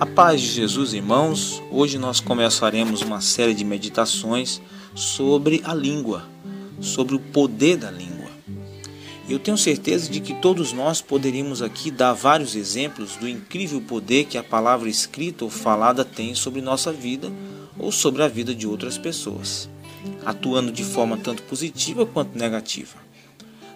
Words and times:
A 0.00 0.06
paz 0.06 0.40
de 0.40 0.46
Jesus, 0.46 0.94
irmãos, 0.94 1.62
hoje 1.70 1.98
nós 1.98 2.20
começaremos 2.20 3.02
uma 3.02 3.20
série 3.20 3.52
de 3.52 3.66
meditações 3.66 4.58
sobre 4.94 5.60
a 5.62 5.74
língua, 5.74 6.26
sobre 6.80 7.14
o 7.14 7.20
poder 7.20 7.76
da 7.76 7.90
língua. 7.90 8.30
Eu 9.28 9.38
tenho 9.38 9.58
certeza 9.58 10.10
de 10.10 10.20
que 10.20 10.32
todos 10.32 10.72
nós 10.72 11.02
poderíamos 11.02 11.60
aqui 11.60 11.90
dar 11.90 12.14
vários 12.14 12.56
exemplos 12.56 13.16
do 13.16 13.28
incrível 13.28 13.78
poder 13.82 14.24
que 14.24 14.38
a 14.38 14.42
palavra 14.42 14.88
escrita 14.88 15.44
ou 15.44 15.50
falada 15.50 16.02
tem 16.02 16.34
sobre 16.34 16.62
nossa 16.62 16.90
vida 16.90 17.30
ou 17.78 17.92
sobre 17.92 18.22
a 18.22 18.28
vida 18.28 18.54
de 18.54 18.66
outras 18.66 18.96
pessoas, 18.96 19.68
atuando 20.24 20.72
de 20.72 20.82
forma 20.82 21.18
tanto 21.18 21.42
positiva 21.42 22.06
quanto 22.06 22.38
negativa. 22.38 22.96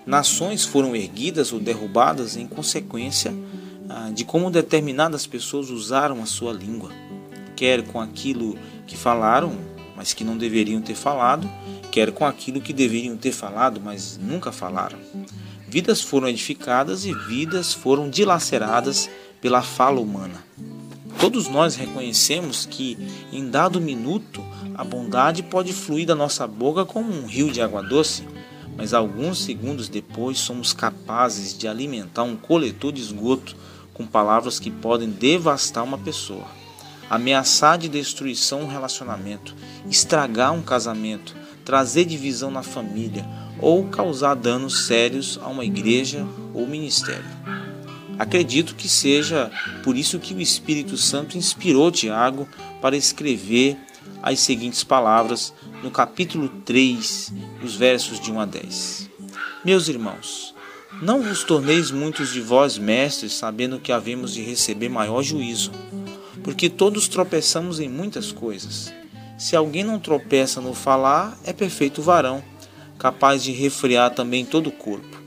Nações 0.07 0.65
foram 0.65 0.97
erguidas 0.97 1.53
ou 1.53 1.61
derrubadas 1.61 2.35
em 2.35 2.47
consequência 2.47 3.35
de 4.13 4.25
como 4.25 4.51
determinadas 4.51 5.27
pessoas 5.27 5.71
usaram 5.71 6.23
a 6.23 6.27
sua 6.27 6.53
língua, 6.53 6.91
quer 7.57 7.83
com 7.83 8.01
aquilo 8.01 8.57
que 8.87 8.97
falaram, 8.97 9.57
mas 9.97 10.13
que 10.13 10.25
não 10.25 10.37
deveriam 10.37 10.81
ter 10.81 10.95
falado, 10.95 11.49
quer 11.91 12.11
com 12.13 12.27
aquilo 12.27 12.61
que 12.61 12.73
deveriam 12.73 13.17
ter 13.17 13.33
falado, 13.33 13.81
mas 13.83 14.19
nunca 14.21 14.51
falaram. 14.51 14.99
Vidas 15.69 16.01
foram 16.01 16.29
edificadas 16.29 17.05
e 17.05 17.13
vidas 17.13 17.73
foram 17.73 18.11
dilaceradas 18.11 19.09
pela 19.41 19.63
fala 19.63 20.01
humana. 20.01 20.45
Todos 21.19 21.49
nós 21.49 21.77
reconhecemos 21.77 22.67
que, 22.67 22.99
em 23.33 23.49
dado 23.49 23.81
minuto, 23.81 24.45
a 24.75 24.85
bondade 24.85 25.43
pode 25.43 25.73
fluir 25.73 26.07
da 26.07 26.15
nossa 26.15 26.47
boca 26.47 26.85
como 26.85 27.13
um 27.13 27.27
rio 27.27 27.51
de 27.51 27.63
água 27.63 27.83
doce, 27.83 28.25
mas 28.77 28.93
alguns 28.93 29.43
segundos 29.45 29.89
depois 29.89 30.39
somos 30.39 30.73
capazes 30.73 31.57
de 31.57 31.69
alimentar 31.69 32.25
um 32.25 32.37
coletor 32.37 32.93
de 32.93 33.01
esgoto 33.01 33.57
com 33.95 34.05
palavras 34.05 34.59
que 34.59 34.71
podem 34.71 35.09
devastar 35.09 35.85
uma 35.85 35.97
pessoa, 35.97 36.47
ameaçar 37.09 37.79
de 37.79 37.89
destruição 37.89 38.63
um 38.63 38.69
relacionamento, 38.69 39.55
estragar 39.89 40.53
um 40.53 40.61
casamento, 40.61 41.35
trazer 41.65 42.05
divisão 42.05 42.51
na 42.51 42.63
família 42.63 43.25
ou 43.59 43.87
causar 43.87 44.35
danos 44.35 44.87
sérios 44.87 45.39
a 45.43 45.49
uma 45.49 45.65
igreja 45.65 46.27
ou 46.53 46.67
ministério. 46.67 47.25
Acredito 48.19 48.75
que 48.75 48.89
seja 48.89 49.51
por 49.83 49.97
isso 49.97 50.19
que 50.19 50.35
o 50.35 50.41
Espírito 50.41 50.97
Santo 50.97 51.39
inspirou 51.39 51.91
Tiago 51.91 52.49
para 52.81 52.97
escrever 52.97 53.77
as 54.23 54.41
seguintes 54.41 54.85
palavras 54.85 55.53
no 55.83 55.91
capítulo 55.91 56.49
3, 56.65 57.33
os 57.63 57.75
versos 57.75 58.21
de 58.21 58.31
1 58.31 58.41
a 58.41 58.47
10. 58.47 59.11
Meus 59.65 59.89
irmãos, 59.89 60.54
não 61.03 61.23
vos 61.23 61.43
torneis 61.43 61.91
muitos 61.91 62.33
de 62.33 62.41
vós 62.41 62.79
mestres, 62.79 63.33
sabendo 63.33 63.81
que 63.81 63.93
havemos 63.93 64.33
de 64.33 64.43
receber 64.43 64.89
maior 64.89 65.23
juízo, 65.23 65.73
porque 66.43 66.69
todos 66.69 67.09
tropeçamos 67.09 67.81
em 67.81 67.89
muitas 67.89 68.31
coisas. 68.31 68.93
Se 69.37 69.57
alguém 69.57 69.83
não 69.83 69.99
tropeça 69.99 70.61
no 70.61 70.75
falar, 70.75 71.37
é 71.45 71.53
perfeito 71.53 72.01
varão, 72.01 72.43
capaz 72.99 73.43
de 73.43 73.53
refrear 73.53 74.15
também 74.15 74.45
todo 74.45 74.69
o 74.69 74.73
corpo. 74.73 75.23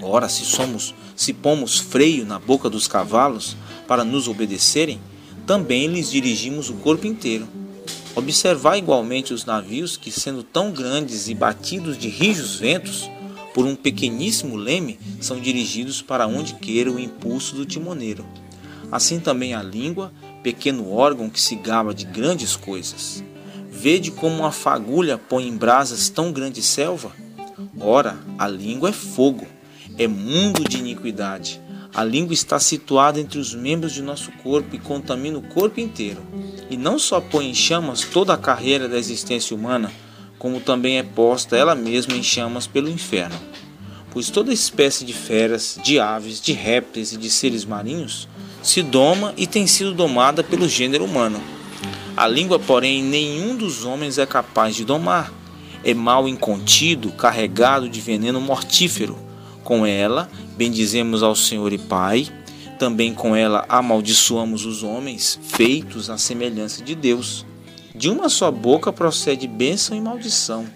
Ora, 0.00 0.28
se 0.28 0.44
somos, 0.44 0.94
se 1.16 1.32
pomos 1.32 1.78
freio 1.78 2.24
na 2.24 2.38
boca 2.38 2.70
dos 2.70 2.86
cavalos 2.86 3.56
para 3.88 4.04
nos 4.04 4.28
obedecerem, 4.28 5.00
também 5.46 5.86
lhes 5.88 6.10
dirigimos 6.10 6.70
o 6.70 6.74
corpo 6.74 7.06
inteiro. 7.06 7.48
Observar 8.14 8.78
igualmente 8.78 9.34
os 9.34 9.44
navios 9.44 9.96
que, 9.96 10.10
sendo 10.10 10.42
tão 10.42 10.70
grandes 10.70 11.28
e 11.28 11.34
batidos 11.34 11.98
de 11.98 12.08
rijos 12.08 12.56
ventos, 12.56 13.10
por 13.56 13.64
um 13.64 13.74
pequeníssimo 13.74 14.54
leme, 14.54 14.98
são 15.18 15.40
dirigidos 15.40 16.02
para 16.02 16.26
onde 16.26 16.56
queira 16.56 16.92
o 16.92 17.00
impulso 17.00 17.56
do 17.56 17.64
timoneiro. 17.64 18.22
Assim 18.92 19.18
também 19.18 19.54
a 19.54 19.62
língua, 19.62 20.12
pequeno 20.42 20.92
órgão 20.92 21.30
que 21.30 21.40
se 21.40 21.56
gaba 21.56 21.94
de 21.94 22.04
grandes 22.04 22.54
coisas. 22.54 23.24
Vede 23.70 24.10
como 24.10 24.40
uma 24.40 24.52
fagulha 24.52 25.16
põe 25.16 25.48
em 25.48 25.56
brasas 25.56 26.10
tão 26.10 26.32
grande 26.32 26.60
selva? 26.60 27.12
Ora, 27.80 28.18
a 28.38 28.46
língua 28.46 28.90
é 28.90 28.92
fogo, 28.92 29.46
é 29.96 30.06
mundo 30.06 30.62
de 30.62 30.76
iniquidade. 30.76 31.58
A 31.94 32.04
língua 32.04 32.34
está 32.34 32.60
situada 32.60 33.18
entre 33.18 33.38
os 33.38 33.54
membros 33.54 33.94
de 33.94 34.02
nosso 34.02 34.30
corpo 34.42 34.76
e 34.76 34.78
contamina 34.78 35.38
o 35.38 35.42
corpo 35.42 35.80
inteiro. 35.80 36.20
E 36.68 36.76
não 36.76 36.98
só 36.98 37.22
põe 37.22 37.48
em 37.48 37.54
chamas 37.54 38.02
toda 38.02 38.34
a 38.34 38.38
carreira 38.38 38.86
da 38.86 38.98
existência 38.98 39.56
humana, 39.56 39.90
como 40.38 40.60
também 40.60 40.98
é 40.98 41.02
posta 41.02 41.56
ela 41.56 41.74
mesma 41.74 42.14
em 42.14 42.22
chamas 42.22 42.66
pelo 42.66 42.88
inferno. 42.88 43.36
Pois 44.10 44.30
toda 44.30 44.52
espécie 44.52 45.04
de 45.04 45.12
feras, 45.12 45.78
de 45.82 46.00
aves, 46.00 46.40
de 46.40 46.52
répteis 46.52 47.12
e 47.12 47.16
de 47.16 47.28
seres 47.28 47.64
marinhos 47.64 48.28
se 48.62 48.82
doma 48.82 49.32
e 49.36 49.46
tem 49.46 49.66
sido 49.66 49.94
domada 49.94 50.42
pelo 50.42 50.68
gênero 50.68 51.04
humano. 51.04 51.40
A 52.16 52.26
língua, 52.26 52.58
porém, 52.58 53.02
nenhum 53.02 53.54
dos 53.54 53.84
homens 53.84 54.18
é 54.18 54.24
capaz 54.24 54.74
de 54.74 54.84
domar. 54.84 55.32
É 55.84 55.92
mal 55.92 56.26
incontido, 56.26 57.12
carregado 57.12 57.88
de 57.88 58.00
veneno 58.00 58.40
mortífero. 58.40 59.18
Com 59.62 59.86
ela, 59.86 60.28
bendizemos 60.56 61.22
ao 61.22 61.36
Senhor 61.36 61.72
e 61.72 61.78
Pai, 61.78 62.26
também 62.78 63.12
com 63.12 63.36
ela 63.36 63.64
amaldiçoamos 63.68 64.64
os 64.64 64.82
homens, 64.82 65.38
feitos 65.42 66.08
à 66.08 66.16
semelhança 66.16 66.82
de 66.82 66.94
Deus. 66.94 67.44
De 67.94 68.08
uma 68.08 68.28
só 68.28 68.50
boca 68.50 68.92
procede 68.92 69.46
bênção 69.46 69.96
e 69.96 70.00
maldição. 70.00 70.66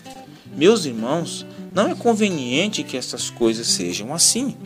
Meus 0.56 0.84
irmãos, 0.84 1.47
não 1.72 1.88
é 1.88 1.94
conveniente 1.94 2.82
que 2.82 2.97
essas 2.97 3.31
coisas 3.31 3.66
sejam 3.66 4.12
assim. 4.12 4.56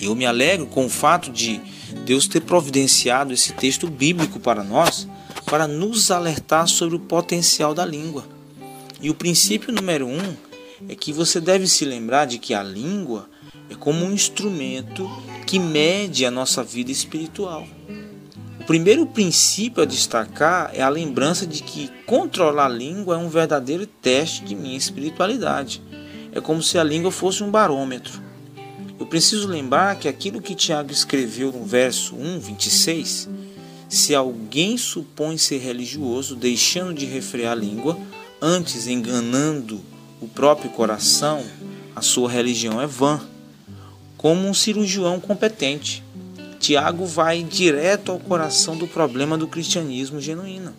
Eu 0.00 0.14
me 0.14 0.26
alegro 0.26 0.66
com 0.66 0.86
o 0.86 0.90
fato 0.90 1.30
de 1.30 1.60
Deus 2.04 2.26
ter 2.26 2.40
providenciado 2.40 3.32
esse 3.32 3.52
texto 3.52 3.86
bíblico 3.88 4.38
para 4.38 4.62
nós, 4.62 5.08
para 5.46 5.66
nos 5.66 6.10
alertar 6.10 6.68
sobre 6.68 6.96
o 6.96 7.00
potencial 7.00 7.74
da 7.74 7.84
língua. 7.84 8.24
E 9.00 9.10
o 9.10 9.14
princípio 9.14 9.72
número 9.72 10.06
um 10.06 10.36
é 10.88 10.94
que 10.94 11.12
você 11.12 11.40
deve 11.40 11.66
se 11.66 11.84
lembrar 11.84 12.26
de 12.26 12.38
que 12.38 12.54
a 12.54 12.62
língua 12.62 13.28
é 13.68 13.74
como 13.74 14.04
um 14.04 14.12
instrumento 14.12 15.08
que 15.46 15.58
mede 15.58 16.24
a 16.24 16.30
nossa 16.30 16.62
vida 16.62 16.90
espiritual 16.90 17.66
primeiro 18.70 19.04
princípio 19.04 19.82
a 19.82 19.84
destacar 19.84 20.70
é 20.72 20.80
a 20.80 20.88
lembrança 20.88 21.44
de 21.44 21.60
que 21.60 21.90
controlar 22.06 22.66
a 22.66 22.68
língua 22.68 23.16
é 23.16 23.18
um 23.18 23.28
verdadeiro 23.28 23.84
teste 23.84 24.44
de 24.44 24.54
minha 24.54 24.78
espiritualidade. 24.78 25.82
É 26.32 26.40
como 26.40 26.62
se 26.62 26.78
a 26.78 26.84
língua 26.84 27.10
fosse 27.10 27.42
um 27.42 27.50
barômetro. 27.50 28.20
Eu 28.98 29.06
preciso 29.06 29.48
lembrar 29.48 29.96
que 29.96 30.06
aquilo 30.06 30.40
que 30.40 30.54
Tiago 30.54 30.92
escreveu 30.92 31.50
no 31.50 31.64
verso 31.64 32.14
1, 32.14 32.38
26, 32.38 33.28
se 33.88 34.14
alguém 34.14 34.76
supõe 34.76 35.36
ser 35.36 35.58
religioso, 35.58 36.36
deixando 36.36 36.94
de 36.94 37.06
refrear 37.06 37.52
a 37.52 37.56
língua, 37.56 37.98
antes 38.40 38.86
enganando 38.86 39.80
o 40.20 40.28
próprio 40.28 40.70
coração, 40.70 41.42
a 41.96 42.02
sua 42.02 42.30
religião 42.30 42.80
é 42.80 42.86
vã, 42.86 43.20
como 44.16 44.46
um 44.46 44.54
cirurgião 44.54 45.18
competente. 45.18 46.04
Tiago 46.60 47.06
vai 47.06 47.42
direto 47.42 48.12
ao 48.12 48.18
coração 48.18 48.76
do 48.76 48.86
problema 48.86 49.36
do 49.38 49.48
cristianismo 49.48 50.20
genuíno. 50.20 50.74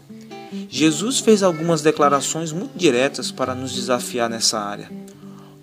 Jesus 0.69 1.19
fez 1.19 1.41
algumas 1.41 1.81
declarações 1.81 2.51
muito 2.51 2.77
diretas 2.77 3.31
para 3.31 3.55
nos 3.55 3.73
desafiar 3.73 4.29
nessa 4.29 4.59
área. 4.59 5.00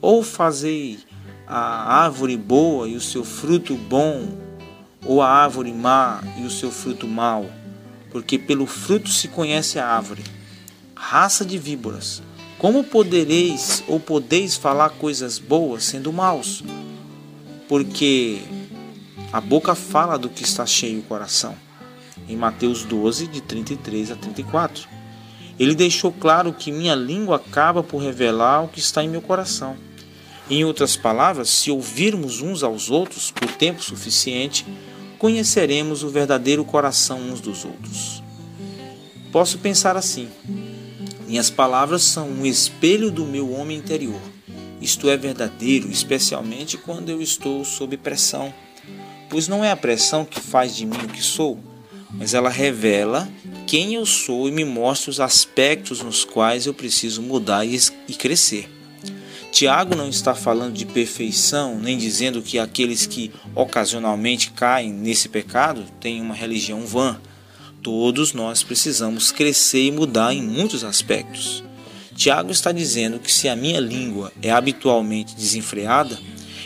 Ou 0.00 0.22
fazei 0.22 0.98
a 1.46 2.02
árvore 2.02 2.36
boa 2.36 2.88
e 2.88 2.94
o 2.94 3.00
seu 3.00 3.24
fruto 3.24 3.74
bom, 3.74 4.28
ou 5.04 5.22
a 5.22 5.28
árvore 5.28 5.72
má 5.72 6.22
e 6.38 6.44
o 6.44 6.50
seu 6.50 6.70
fruto 6.70 7.08
mau, 7.08 7.46
porque 8.10 8.38
pelo 8.38 8.66
fruto 8.66 9.08
se 9.08 9.28
conhece 9.28 9.78
a 9.78 9.86
árvore. 9.86 10.22
Raça 10.94 11.44
de 11.44 11.56
víboras, 11.56 12.22
como 12.58 12.84
podereis 12.84 13.82
ou 13.88 13.98
podeis 13.98 14.56
falar 14.56 14.90
coisas 14.90 15.38
boas 15.38 15.84
sendo 15.84 16.12
maus? 16.12 16.62
Porque 17.68 18.42
a 19.32 19.40
boca 19.40 19.74
fala 19.74 20.18
do 20.18 20.28
que 20.28 20.42
está 20.42 20.66
cheio 20.66 21.00
o 21.00 21.04
coração. 21.04 21.54
Em 22.28 22.36
Mateus 22.36 22.82
12, 22.82 23.26
de 23.28 23.40
33 23.40 24.10
a 24.10 24.16
34. 24.16 24.88
Ele 25.58 25.74
deixou 25.74 26.12
claro 26.12 26.52
que 26.52 26.70
minha 26.70 26.94
língua 26.94 27.36
acaba 27.36 27.82
por 27.82 27.98
revelar 27.98 28.64
o 28.64 28.68
que 28.68 28.80
está 28.80 29.02
em 29.02 29.08
meu 29.08 29.22
coração. 29.22 29.87
Em 30.50 30.64
outras 30.64 30.96
palavras, 30.96 31.48
se 31.48 31.70
ouvirmos 31.70 32.40
uns 32.40 32.62
aos 32.62 32.90
outros 32.90 33.30
por 33.30 33.50
tempo 33.52 33.82
suficiente, 33.82 34.66
conheceremos 35.18 36.02
o 36.02 36.08
verdadeiro 36.08 36.64
coração 36.64 37.20
uns 37.20 37.40
dos 37.40 37.64
outros. 37.64 38.22
Posso 39.30 39.58
pensar 39.58 39.96
assim: 39.96 40.28
minhas 41.26 41.50
palavras 41.50 42.02
são 42.02 42.28
um 42.28 42.46
espelho 42.46 43.10
do 43.10 43.26
meu 43.26 43.52
homem 43.52 43.76
interior. 43.76 44.20
Isto 44.80 45.08
é 45.10 45.16
verdadeiro, 45.16 45.90
especialmente 45.90 46.76
quando 46.78 47.10
eu 47.10 47.20
estou 47.20 47.64
sob 47.64 47.96
pressão 47.96 48.54
pois 49.28 49.46
não 49.46 49.64
é 49.64 49.70
a 49.70 49.76
pressão 49.76 50.24
que 50.24 50.40
faz 50.40 50.74
de 50.74 50.86
mim 50.86 50.96
o 50.96 51.08
que 51.08 51.22
sou, 51.22 51.58
mas 52.12 52.34
ela 52.34 52.48
revela 52.48 53.28
quem 53.66 53.94
eu 53.94 54.06
sou 54.06 54.48
e 54.48 54.52
me 54.52 54.64
mostra 54.64 55.10
os 55.10 55.20
aspectos 55.20 56.00
nos 56.02 56.24
quais 56.24 56.66
eu 56.66 56.72
preciso 56.72 57.20
mudar 57.20 57.64
e 57.66 58.14
crescer. 58.14 58.77
Tiago 59.50 59.94
não 59.94 60.08
está 60.08 60.34
falando 60.34 60.74
de 60.74 60.84
perfeição, 60.86 61.78
nem 61.78 61.96
dizendo 61.96 62.42
que 62.42 62.58
aqueles 62.58 63.06
que 63.06 63.32
ocasionalmente 63.54 64.50
caem 64.52 64.92
nesse 64.92 65.28
pecado 65.28 65.84
têm 66.00 66.20
uma 66.20 66.34
religião 66.34 66.86
vã, 66.86 67.18
Todos 67.82 68.32
nós 68.32 68.62
precisamos 68.62 69.30
crescer 69.30 69.84
e 69.84 69.92
mudar 69.92 70.34
em 70.34 70.42
muitos 70.42 70.82
aspectos. 70.82 71.62
Tiago 72.14 72.50
está 72.50 72.72
dizendo 72.72 73.20
que 73.20 73.32
se 73.32 73.48
a 73.48 73.54
minha 73.54 73.78
língua 73.78 74.32
é 74.42 74.50
habitualmente 74.50 75.36
desenfreada, 75.36 76.18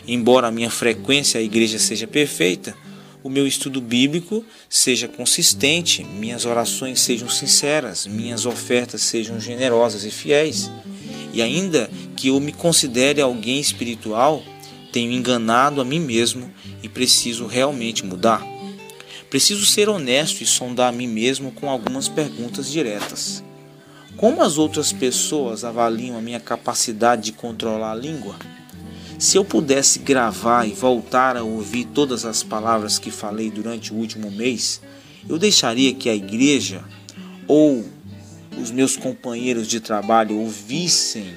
embora 0.09 0.49
a 0.49 0.51
minha 0.51 0.71
frequência 0.71 1.39
à 1.39 1.43
igreja 1.43 1.79
seja 1.79 2.07
perfeita, 2.07 2.75
o 3.23 3.29
meu 3.29 3.47
estudo 3.47 3.81
bíblico 3.81 4.45
seja 4.69 5.07
consistente, 5.07 6.03
minhas 6.03 6.47
orações 6.47 7.01
sejam 7.01 7.29
sinceras, 7.29 8.07
minhas 8.07 8.47
ofertas 8.47 9.03
sejam 9.03 9.39
generosas 9.39 10.05
e 10.05 10.11
fiéis. 10.11 10.71
E 11.33 11.41
ainda 11.41 11.91
que 12.17 12.29
eu 12.29 12.39
me 12.39 12.53
considere 12.53 13.21
alguém 13.21 13.59
espiritual, 13.59 14.43
tenho 14.93 15.13
enganado 15.13 15.81
a 15.81 15.85
mim 15.85 16.01
mesmo 16.01 16.53
e 16.83 16.89
preciso 16.89 17.47
realmente 17.47 18.05
mudar. 18.05 18.47
Preciso 19.31 19.65
ser 19.65 19.89
honesto 19.89 20.43
e 20.43 20.47
sondar 20.47 20.91
a 20.91 20.97
mim 20.97 21.07
mesmo 21.07 21.53
com 21.53 21.71
algumas 21.71 22.07
perguntas 22.07 22.71
diretas. 22.71 23.43
Como 24.17 24.43
as 24.43 24.59
outras 24.59 24.93
pessoas 24.93 25.65
avaliam 25.65 26.19
a 26.19 26.21
minha 26.21 26.39
capacidade 26.39 27.23
de 27.23 27.33
controlar 27.33 27.93
a 27.93 27.97
língua? 27.97 28.37
Se 29.19 29.39
eu 29.39 29.45
pudesse 29.45 30.01
gravar 30.01 30.69
e 30.69 30.73
voltar 30.73 31.37
a 31.37 31.43
ouvir 31.43 31.87
todas 31.87 32.27
as 32.27 32.43
palavras 32.43 32.99
que 32.99 33.11
falei 33.11 33.51
durante 33.51 33.93
o 33.93 33.97
último 33.97 34.31
mês, 34.31 34.83
eu 35.29 35.39
deixaria 35.39 35.95
que 35.95 36.11
a 36.11 36.15
igreja 36.15 36.85
ou 37.47 37.85
os 38.61 38.71
meus 38.71 38.97
companheiros 38.97 39.67
de 39.67 39.81
trabalho 39.81 40.39
ouvissem 40.39 41.35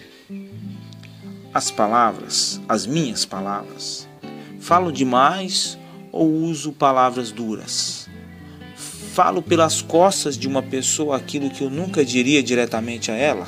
as 1.54 1.72
palavras, 1.72 2.60
as 2.68 2.86
minhas 2.86 3.26
palavras. 3.26 4.08
Falo 4.60 4.92
demais 4.92 5.78
ou 6.12 6.30
uso 6.30 6.74
palavras 6.74 7.32
duras? 7.32 8.10
Falo 9.14 9.42
pelas 9.42 9.82
costas 9.82 10.38
de 10.38 10.48
uma 10.48 10.62
pessoa 10.62 11.16
aquilo 11.16 11.50
que 11.50 11.64
eu 11.64 11.70
nunca 11.70 12.04
diria 12.04 12.44
diretamente 12.44 13.12
a 13.12 13.16
ela? 13.16 13.48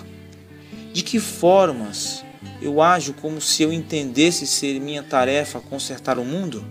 De 0.94 1.04
que 1.04 1.20
formas 1.20 2.24
eu 2.62 2.82
ajo 2.82 3.14
como 3.14 3.42
se 3.42 3.64
eu 3.64 3.74
entendesse 3.74 4.48
ser 4.48 4.80
minha 4.80 5.04
tarefa 5.04 5.60
consertar 5.60 6.18
o 6.18 6.24
mundo? 6.24 6.64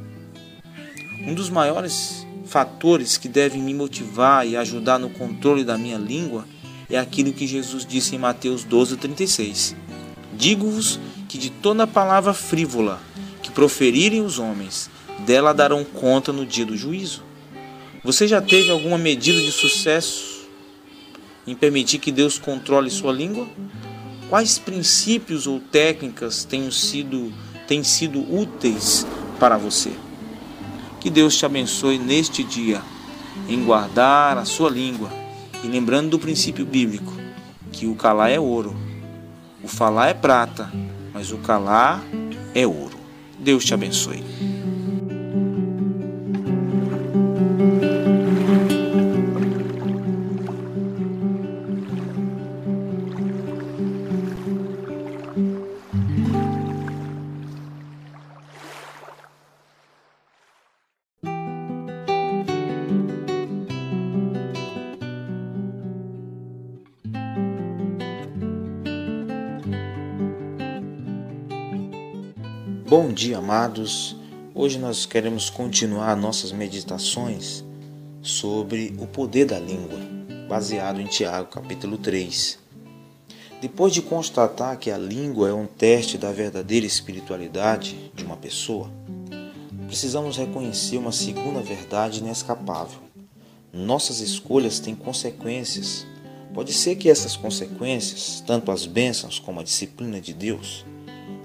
Um 1.27 1.35
dos 1.35 1.51
maiores 1.51 2.27
fatores 2.47 3.19
que 3.19 3.29
devem 3.29 3.61
me 3.61 3.75
motivar 3.75 4.47
e 4.47 4.57
ajudar 4.57 4.99
no 4.99 5.11
controle 5.11 5.65
da 5.65 5.77
minha 5.77 5.99
língua 5.99 6.47
é 6.89 6.99
aquilo 6.99 7.33
que 7.33 7.47
Jesus 7.47 7.85
disse 7.85 8.15
em 8.15 8.19
Mateus 8.19 8.65
12:36. 8.65 9.75
Digo-vos 10.35 11.01
que 11.29 11.39
de 11.39 11.51
toda 11.51 11.87
palavra 11.87 12.33
frívola 12.33 13.01
que 13.43 13.51
proferirem 13.51 14.23
os 14.23 14.39
homens, 14.39 14.91
dela 15.21 15.53
darão 15.53 15.85
conta 15.85 16.33
no 16.33 16.47
dia 16.47 16.65
do 16.65 16.77
juízo. 16.77 17.23
Você 18.05 18.29
já 18.29 18.41
teve 18.41 18.71
alguma 18.71 18.99
medida 18.99 19.41
de 19.41 19.51
sucesso 19.51 20.47
em 21.47 21.55
permitir 21.55 21.99
que 21.99 22.13
Deus 22.13 22.39
controle 22.39 22.91
sua 22.91 23.13
língua? 23.13 23.49
Quais 24.29 24.59
princípios 24.59 25.47
ou 25.47 25.61
técnicas 25.61 26.45
têm 26.45 26.71
sido, 26.71 27.33
têm 27.67 27.83
sido 27.83 28.21
úteis 28.33 29.07
para 29.39 29.57
você? 29.57 29.93
Que 31.01 31.09
Deus 31.09 31.37
te 31.37 31.47
abençoe 31.47 31.99
neste 31.99 32.43
dia 32.43 32.83
em 33.49 33.65
guardar 33.65 34.39
a 34.39 34.45
sua 34.45 34.69
língua 34.69 35.26
e 35.63 35.69
lembrando 35.69 36.11
do 36.11 36.19
princípio 36.19 36.65
bíblico 36.65 37.13
que 37.73 37.87
o 37.87 37.95
calar 37.95 38.31
é 38.31 38.39
ouro, 38.41 38.77
o 39.63 39.69
falar 39.69 40.09
é 40.09 40.15
prata, 40.15 40.73
mas 41.13 41.33
o 41.33 41.39
calar 41.39 42.03
é 42.55 42.67
ouro. 42.67 42.97
Deus 43.39 43.65
te 43.65 43.75
abençoe. 43.75 44.23
Bom 72.99 73.13
dia, 73.13 73.37
amados. 73.37 74.17
Hoje 74.55 74.79
nós 74.79 75.05
queremos 75.05 75.51
continuar 75.51 76.17
nossas 76.17 76.51
meditações 76.51 77.63
sobre 78.23 78.97
o 78.99 79.07
poder 79.07 79.45
da 79.45 79.59
língua, 79.59 79.99
baseado 80.49 80.99
em 80.99 81.05
Tiago, 81.05 81.51
capítulo 81.51 81.99
3. 81.99 82.59
Depois 83.61 83.93
de 83.93 84.01
constatar 84.01 84.79
que 84.79 84.91
a 84.91 84.97
língua 84.97 85.51
é 85.51 85.53
um 85.53 85.67
teste 85.67 86.17
da 86.17 86.33
verdadeira 86.33 86.87
espiritualidade 86.87 88.11
de 88.15 88.25
uma 88.25 88.39
pessoa, 88.39 88.91
precisamos 89.87 90.39
reconhecer 90.39 90.97
uma 90.97 91.13
segunda 91.13 91.61
verdade 91.61 92.21
inescapável. 92.21 93.01
Nossas 93.75 94.21
escolhas 94.21 94.81
têm 94.81 94.95
consequências. 94.95 96.07
Pode 96.55 96.73
ser 96.73 96.97
que 96.97 97.11
essas 97.11 97.37
consequências, 97.37 98.43
tanto 98.47 98.73
as 98.73 98.87
bênçãos 98.87 99.39
como 99.39 99.61
a 99.61 99.65
disciplina 99.65 100.19
de 100.19 100.33
Deus, 100.33 100.87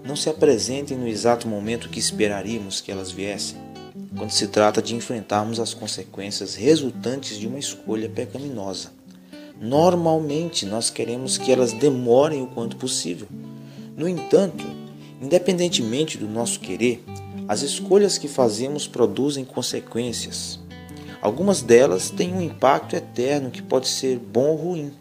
não 0.03 0.15
se 0.15 0.29
apresentem 0.29 0.97
no 0.97 1.07
exato 1.07 1.47
momento 1.47 1.89
que 1.89 1.99
esperaríamos 1.99 2.81
que 2.81 2.91
elas 2.91 3.11
viessem, 3.11 3.57
quando 4.17 4.31
se 4.31 4.47
trata 4.47 4.81
de 4.81 4.95
enfrentarmos 4.95 5.59
as 5.59 5.73
consequências 5.73 6.55
resultantes 6.55 7.37
de 7.37 7.47
uma 7.47 7.59
escolha 7.59 8.09
pecaminosa. 8.09 8.91
Normalmente 9.59 10.65
nós 10.65 10.89
queremos 10.89 11.37
que 11.37 11.51
elas 11.51 11.71
demorem 11.71 12.41
o 12.41 12.47
quanto 12.47 12.77
possível. 12.77 13.27
No 13.95 14.09
entanto, 14.09 14.65
independentemente 15.21 16.17
do 16.17 16.27
nosso 16.27 16.59
querer, 16.59 17.03
as 17.47 17.61
escolhas 17.61 18.17
que 18.17 18.27
fazemos 18.27 18.87
produzem 18.87 19.45
consequências. 19.45 20.59
Algumas 21.21 21.61
delas 21.61 22.09
têm 22.09 22.33
um 22.33 22.41
impacto 22.41 22.95
eterno 22.95 23.51
que 23.51 23.61
pode 23.61 23.87
ser 23.87 24.17
bom 24.17 24.47
ou 24.47 24.55
ruim. 24.55 24.91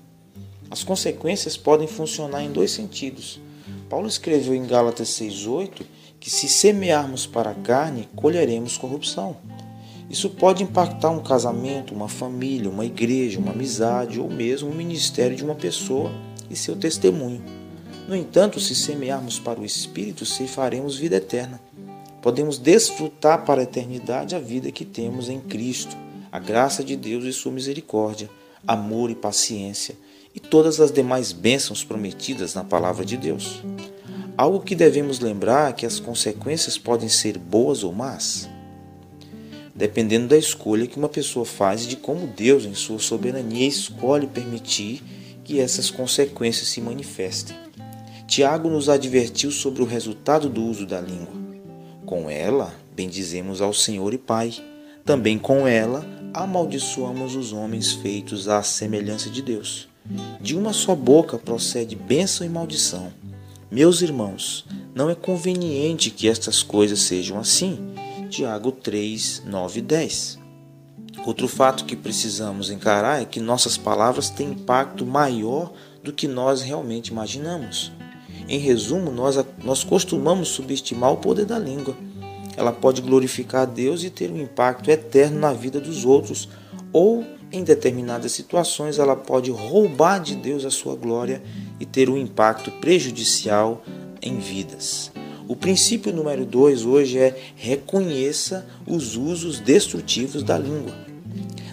As 0.71 0.85
consequências 0.85 1.57
podem 1.57 1.89
funcionar 1.89 2.43
em 2.43 2.53
dois 2.53 2.71
sentidos 2.71 3.41
Paulo 3.91 4.07
escreveu 4.07 4.55
em 4.55 4.65
Gálatas 4.65 5.09
6,8 5.09 5.83
que 6.21 6.31
se 6.31 6.49
semearmos 6.49 7.27
para 7.27 7.51
a 7.51 7.55
carne, 7.55 8.09
colheremos 8.15 8.79
corrupção. 8.79 9.37
Isso 10.09 10.31
pode 10.31 10.63
impactar 10.63 11.11
um 11.11 11.21
casamento, 11.21 11.93
uma 11.93 12.09
família, 12.09 12.71
uma 12.71 12.87
igreja, 12.87 13.41
uma 13.41 13.51
amizade 13.51 14.21
ou 14.21 14.31
mesmo 14.31 14.71
o 14.71 14.75
ministério 14.75 15.37
de 15.37 15.43
uma 15.43 15.57
pessoa 15.57 16.13
e 16.49 16.55
seu 16.55 16.77
testemunho. 16.77 17.43
No 18.07 18.15
entanto, 18.15 18.61
se 18.61 18.77
semearmos 18.77 19.41
para 19.41 19.61
o 19.61 19.65
Espírito, 19.65 20.25
ceifaremos 20.25 20.97
vida 20.97 21.17
eterna. 21.17 21.61
Podemos 22.23 22.59
desfrutar 22.59 23.45
para 23.45 23.61
a 23.61 23.65
eternidade 23.65 24.37
a 24.37 24.39
vida 24.39 24.71
que 24.71 24.85
temos 24.85 25.29
em 25.29 25.41
Cristo, 25.41 25.97
a 26.31 26.39
graça 26.39 26.85
de 26.85 26.95
Deus 26.95 27.25
e 27.25 27.33
sua 27.33 27.51
misericórdia, 27.51 28.31
amor 28.65 29.11
e 29.11 29.17
paciência 29.17 29.97
e 30.35 30.41
todas 30.41 30.81
as 30.81 30.93
demais 30.93 31.33
bênçãos 31.33 31.83
prometidas 31.85 32.55
na 32.55 32.65
palavra 32.65 33.05
de 33.05 33.17
Deus. 33.17 33.63
Algo 34.37 34.61
que 34.61 34.75
devemos 34.75 35.21
lembrar 35.21 35.71
é 35.71 35.73
que 35.73 35.85
as 35.85 36.01
consequências 36.01 36.79
podem 36.79 37.09
ser 37.09 37.37
boas 37.37 37.85
ou 37.85 37.93
más, 37.93 38.49
dependendo 39.75 40.29
da 40.29 40.39
escolha 40.39 40.87
que 40.87 40.97
uma 40.97 41.09
pessoa 41.09 41.45
faz 41.45 41.85
e 41.85 41.89
de 41.89 41.97
como 41.97 42.27
Deus, 42.27 42.65
em 42.65 42.75
sua 42.75 42.99
soberania, 42.99 43.67
escolhe 43.67 44.27
permitir 44.27 45.03
que 45.45 45.59
essas 45.59 45.91
consequências 45.91 46.69
se 46.69 46.81
manifestem. 46.81 47.57
Tiago 48.27 48.71
nos 48.71 48.89
advertiu 48.89 49.51
sobre 49.51 49.83
o 49.83 49.87
resultado 49.87 50.49
do 50.49 50.63
uso 50.63 50.87
da 50.87 51.01
língua. 51.01 51.35
Com 52.07 52.31
ela, 52.31 52.73
bendizemos 52.95 53.61
ao 53.61 53.75
Senhor 53.75 54.15
e 54.15 54.19
Pai. 54.19 54.55
Também 55.05 55.39
com 55.39 55.67
ela, 55.67 56.07
amaldiçoamos 56.33 57.35
os 57.35 57.53
homens 57.53 57.93
feitos 57.93 58.49
à 58.49 58.63
semelhança 58.63 59.29
de 59.29 59.43
Deus. 59.43 59.90
De 60.41 60.57
uma 60.57 60.73
só 60.73 60.95
boca 60.95 61.39
procede 61.39 61.95
bênção 61.95 62.47
e 62.47 62.51
maldição. 62.51 63.13
Meus 63.71 64.03
irmãos, 64.03 64.65
não 64.95 65.09
é 65.09 65.15
conveniente 65.15 66.11
que 66.11 66.29
estas 66.29 66.63
coisas 66.63 67.01
sejam 67.01 67.39
assim. 67.39 67.95
Tiago 68.29 68.73
3, 68.73 69.45
9 69.47 69.79
e 69.79 69.83
10. 69.83 70.39
Outro 71.25 71.47
fato 71.47 71.85
que 71.85 71.95
precisamos 71.95 72.71
encarar 72.71 73.21
é 73.21 73.25
que 73.25 73.41
nossas 73.41 73.77
palavras 73.77 74.31
têm 74.31 74.51
impacto 74.51 75.05
maior 75.05 75.73
do 76.03 76.13
que 76.13 76.27
nós 76.27 76.63
realmente 76.63 77.09
imaginamos. 77.09 77.93
Em 78.49 78.59
resumo, 78.59 79.11
nós, 79.11 79.37
nós 79.63 79.85
costumamos 79.85 80.49
subestimar 80.49 81.13
o 81.13 81.19
poder 81.19 81.45
da 81.45 81.59
língua. 81.59 81.97
Ela 82.57 82.73
pode 82.73 83.01
glorificar 83.03 83.63
a 83.63 83.67
Deus 83.67 84.03
e 84.03 84.11
ter 84.11 84.31
um 84.31 84.41
impacto 84.41 84.91
eterno 84.91 85.39
na 85.39 85.53
vida 85.53 85.81
dos 85.81 86.05
outros, 86.05 86.49
ou 86.93 87.25
em 87.53 87.65
determinadas 87.65 88.33
situações, 88.33 88.99
ela 88.99 89.17
pode 89.17 89.51
roubar 89.51 90.21
de 90.21 90.37
Deus 90.37 90.65
a 90.65 90.71
sua 90.71 90.95
glória 90.95 91.43
e 91.79 91.85
ter 91.85 92.09
um 92.09 92.17
impacto 92.17 92.71
prejudicial 92.71 93.83
em 94.23 94.39
vidas. 94.39 95.11
O 95.49 95.57
princípio 95.57 96.13
número 96.13 96.45
dois 96.45 96.85
hoje 96.85 97.19
é 97.19 97.37
reconheça 97.57 98.67
os 98.87 99.17
usos 99.17 99.59
destrutivos 99.59 100.45
da 100.45 100.57
língua. 100.57 100.95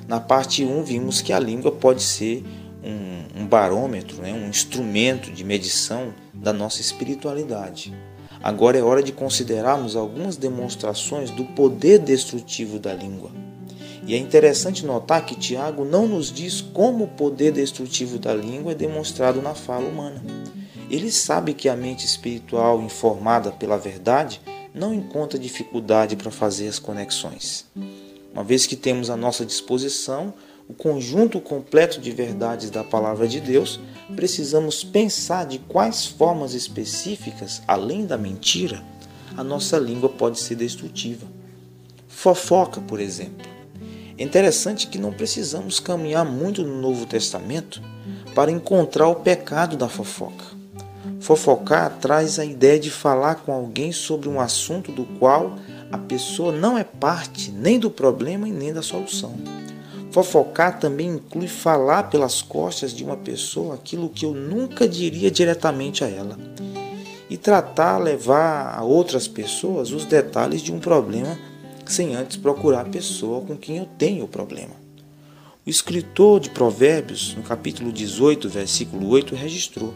Na 0.07 0.19
parte 0.19 0.63
1, 0.63 0.83
vimos 0.83 1.21
que 1.21 1.31
a 1.31 1.39
língua 1.39 1.71
pode 1.71 2.01
ser 2.01 2.43
um, 2.83 3.41
um 3.41 3.45
barômetro, 3.45 4.21
né? 4.21 4.33
um 4.33 4.49
instrumento 4.49 5.31
de 5.31 5.43
medição 5.43 6.13
da 6.33 6.51
nossa 6.51 6.81
espiritualidade. 6.81 7.93
Agora 8.41 8.77
é 8.77 8.81
hora 8.81 9.03
de 9.03 9.11
considerarmos 9.11 9.95
algumas 9.95 10.37
demonstrações 10.37 11.29
do 11.29 11.43
poder 11.43 11.99
destrutivo 11.99 12.79
da 12.79 12.93
língua. 12.93 13.29
E 14.07 14.15
é 14.15 14.17
interessante 14.17 14.85
notar 14.85 15.25
que 15.25 15.35
Tiago 15.35 15.83
não 15.83 16.07
nos 16.07 16.31
diz 16.31 16.61
como 16.61 17.03
o 17.03 17.07
poder 17.09 17.51
destrutivo 17.51 18.17
da 18.17 18.33
língua 18.33 18.71
é 18.71 18.75
demonstrado 18.75 19.41
na 19.41 19.53
fala 19.53 19.85
humana. 19.85 20.23
Ele 20.89 21.11
sabe 21.11 21.53
que 21.53 21.67
a 21.67 21.75
mente 21.75 22.05
espiritual 22.05 22.81
informada 22.81 23.51
pela 23.51 23.77
verdade 23.77 24.39
não 24.73 24.93
encontra 24.93 25.37
dificuldade 25.37 26.15
para 26.15 26.31
fazer 26.31 26.69
as 26.69 26.79
conexões. 26.79 27.65
Uma 28.33 28.45
vez 28.45 28.65
que 28.65 28.77
temos 28.77 29.09
à 29.09 29.17
nossa 29.17 29.45
disposição 29.45 30.33
o 30.69 30.73
conjunto 30.73 31.41
completo 31.41 31.99
de 31.99 32.11
verdades 32.11 32.69
da 32.69 32.85
palavra 32.85 33.27
de 33.27 33.41
Deus, 33.41 33.77
precisamos 34.15 34.85
pensar 34.85 35.45
de 35.45 35.59
quais 35.59 36.05
formas 36.05 36.53
específicas, 36.53 37.61
além 37.67 38.05
da 38.05 38.17
mentira, 38.17 38.81
a 39.35 39.43
nossa 39.43 39.77
língua 39.77 40.07
pode 40.07 40.39
ser 40.39 40.55
destrutiva. 40.55 41.27
Fofoca, 42.07 42.79
por 42.81 43.01
exemplo. 43.01 43.56
É 44.17 44.23
interessante 44.23 44.87
que 44.87 44.97
não 44.97 45.13
precisamos 45.13 45.79
caminhar 45.79 46.25
muito 46.25 46.63
no 46.63 46.81
Novo 46.81 47.05
Testamento 47.05 47.81
para 48.33 48.51
encontrar 48.51 49.07
o 49.07 49.15
pecado 49.15 49.77
da 49.77 49.87
fofoca. 49.87 50.43
Fofocar 51.19 51.97
traz 52.01 52.39
a 52.39 52.45
ideia 52.45 52.79
de 52.79 52.89
falar 52.89 53.35
com 53.35 53.51
alguém 53.51 53.91
sobre 53.91 54.27
um 54.27 54.39
assunto 54.39 54.91
do 54.91 55.05
qual 55.19 55.55
a 55.91 55.97
pessoa 55.99 56.51
não 56.51 56.77
é 56.77 56.83
parte 56.83 57.51
nem 57.51 57.79
do 57.79 57.91
problema 57.91 58.47
e 58.47 58.51
nem 58.51 58.73
da 58.73 58.81
solução. 58.81 59.35
Fofocar 60.11 60.79
também 60.79 61.09
inclui 61.09 61.47
falar 61.47 62.03
pelas 62.03 62.41
costas 62.41 62.93
de 62.93 63.03
uma 63.03 63.17
pessoa 63.17 63.75
aquilo 63.75 64.09
que 64.09 64.25
eu 64.25 64.33
nunca 64.33 64.87
diria 64.87 65.29
diretamente 65.29 66.03
a 66.03 66.07
ela. 66.07 66.37
E 67.29 67.37
tratar, 67.37 67.97
levar 67.99 68.73
a 68.75 68.83
outras 68.83 69.27
pessoas 69.27 69.91
os 69.91 70.05
detalhes 70.05 70.61
de 70.61 70.71
um 70.71 70.79
problema 70.79 71.37
sem 71.91 72.15
antes 72.15 72.37
procurar 72.37 72.81
a 72.81 72.89
pessoa 72.89 73.41
com 73.41 73.55
quem 73.55 73.77
eu 73.77 73.85
tenho 73.97 74.25
o 74.25 74.27
problema. 74.27 74.75
O 75.65 75.69
escritor 75.69 76.39
de 76.39 76.49
Provérbios, 76.49 77.35
no 77.35 77.43
capítulo 77.43 77.91
18, 77.91 78.47
versículo 78.47 79.07
8, 79.09 79.35
registrou: 79.35 79.93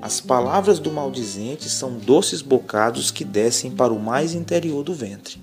As 0.00 0.20
palavras 0.20 0.78
do 0.78 0.90
maldizente 0.90 1.68
são 1.68 1.98
doces 1.98 2.40
bocados 2.40 3.10
que 3.10 3.24
descem 3.24 3.70
para 3.70 3.92
o 3.92 4.00
mais 4.00 4.34
interior 4.34 4.82
do 4.82 4.94
ventre. 4.94 5.38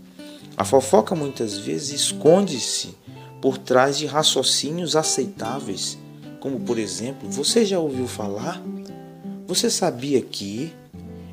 A 0.58 0.66
fofoca 0.66 1.16
muitas 1.16 1.58
vezes 1.58 2.02
esconde-se 2.02 2.96
por 3.42 3.58
trás 3.58 3.98
de 3.98 4.06
raciocínios 4.06 4.96
aceitáveis, 4.96 5.98
como 6.40 6.60
por 6.60 6.78
exemplo, 6.78 7.30
você 7.30 7.64
já 7.66 7.80
ouviu 7.80 8.08
falar? 8.08 8.62
Você 9.48 9.70
sabia 9.70 10.22
que? 10.22 10.74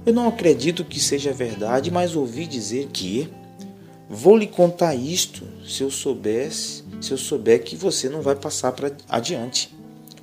Eu 0.05 0.13
não 0.13 0.29
acredito 0.29 0.85
que 0.85 1.01
seja 1.01 1.33
verdade, 1.33 1.91
mas 1.91 2.15
ouvi 2.15 2.47
dizer 2.47 2.89
que. 2.93 3.29
Vou 4.09 4.37
lhe 4.37 4.47
contar 4.47 4.95
isto 4.95 5.45
se 5.67 5.83
eu 5.83 5.91
soubesse, 5.91 6.85
se 7.01 7.11
eu 7.11 7.19
souber 7.19 7.65
que 7.65 7.75
você 7.75 8.09
não 8.09 8.23
vai 8.23 8.37
passar 8.37 8.73
para 8.73 8.93
adiante. 9.09 9.75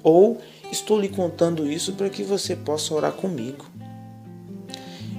Ou 0.02 0.42
estou 0.72 1.00
lhe 1.00 1.10
contando 1.10 1.70
isso 1.70 1.94
para 1.94 2.10
que 2.10 2.24
você 2.24 2.56
possa 2.56 2.94
orar 2.94 3.12
comigo. 3.12 3.66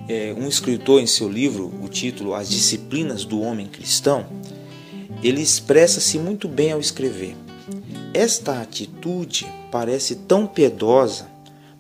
É, 0.09 0.35
um 0.37 0.49
escritor 0.49 1.01
em 1.01 1.07
seu 1.07 1.29
livro, 1.29 1.73
o 1.83 1.89
título 1.89 2.35
As 2.35 2.49
Disciplinas 2.49 3.25
do 3.25 3.41
Homem 3.41 3.67
Cristão, 3.67 4.27
ele 5.23 5.41
expressa-se 5.41 6.19
muito 6.19 6.49
bem 6.49 6.73
ao 6.73 6.81
escrever. 6.81 7.37
Esta 8.13 8.61
atitude 8.61 9.47
parece 9.71 10.15
tão 10.15 10.47
piedosa, 10.47 11.27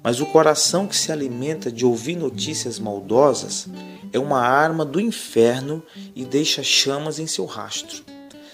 mas 0.03 0.21
o 0.21 0.27
coração 0.27 0.87
que 0.87 0.97
se 0.97 1.13
alimenta 1.13 1.71
de 1.71 1.85
ouvir 1.85 2.17
notícias 2.17 2.79
maldosas 2.79 3.69
é 4.15 4.19
uma 4.19 4.39
arma 4.39 4.85
do 4.85 5.01
inferno 5.01 5.83
e 6.15 6.25
deixa 6.25 6.63
chamas 6.63 7.19
em 7.19 7.27
seu 7.27 7.45
rastro. 7.45 8.05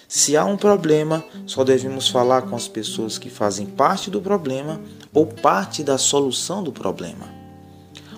Se 0.07 0.35
há 0.35 0.43
um 0.43 0.57
problema, 0.57 1.23
só 1.45 1.63
devemos 1.63 2.09
falar 2.09 2.41
com 2.41 2.55
as 2.55 2.67
pessoas 2.67 3.19
que 3.19 3.29
fazem 3.29 3.67
parte 3.67 4.09
do 4.09 4.19
problema 4.19 4.81
ou 5.13 5.27
parte 5.27 5.83
da 5.83 5.99
solução 5.99 6.63
do 6.63 6.71
problema. 6.71 7.29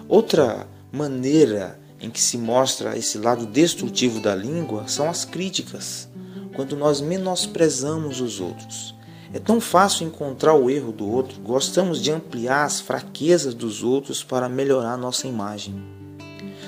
Outra 0.07 0.65
maneira 0.89 1.77
em 2.00 2.09
que 2.09 2.21
se 2.21 2.38
mostra 2.38 2.97
esse 2.97 3.17
lado 3.17 3.45
destrutivo 3.45 4.21
da 4.21 4.33
língua 4.33 4.88
são 4.88 5.09
as 5.09 5.25
críticas 5.25 6.07
quando 6.55 6.77
nós 6.77 7.01
menosprezamos 7.01 8.21
os 8.21 8.39
outros. 8.39 8.95
É 9.33 9.39
tão 9.39 9.59
fácil 9.59 10.07
encontrar 10.07 10.53
o 10.53 10.69
erro 10.69 10.93
do 10.93 11.09
outro, 11.09 11.41
gostamos 11.41 12.01
de 12.01 12.09
ampliar 12.09 12.63
as 12.63 12.79
fraquezas 12.79 13.53
dos 13.53 13.83
outros 13.83 14.23
para 14.23 14.47
melhorar 14.47 14.95
nossa 14.95 15.27
imagem. 15.27 16.02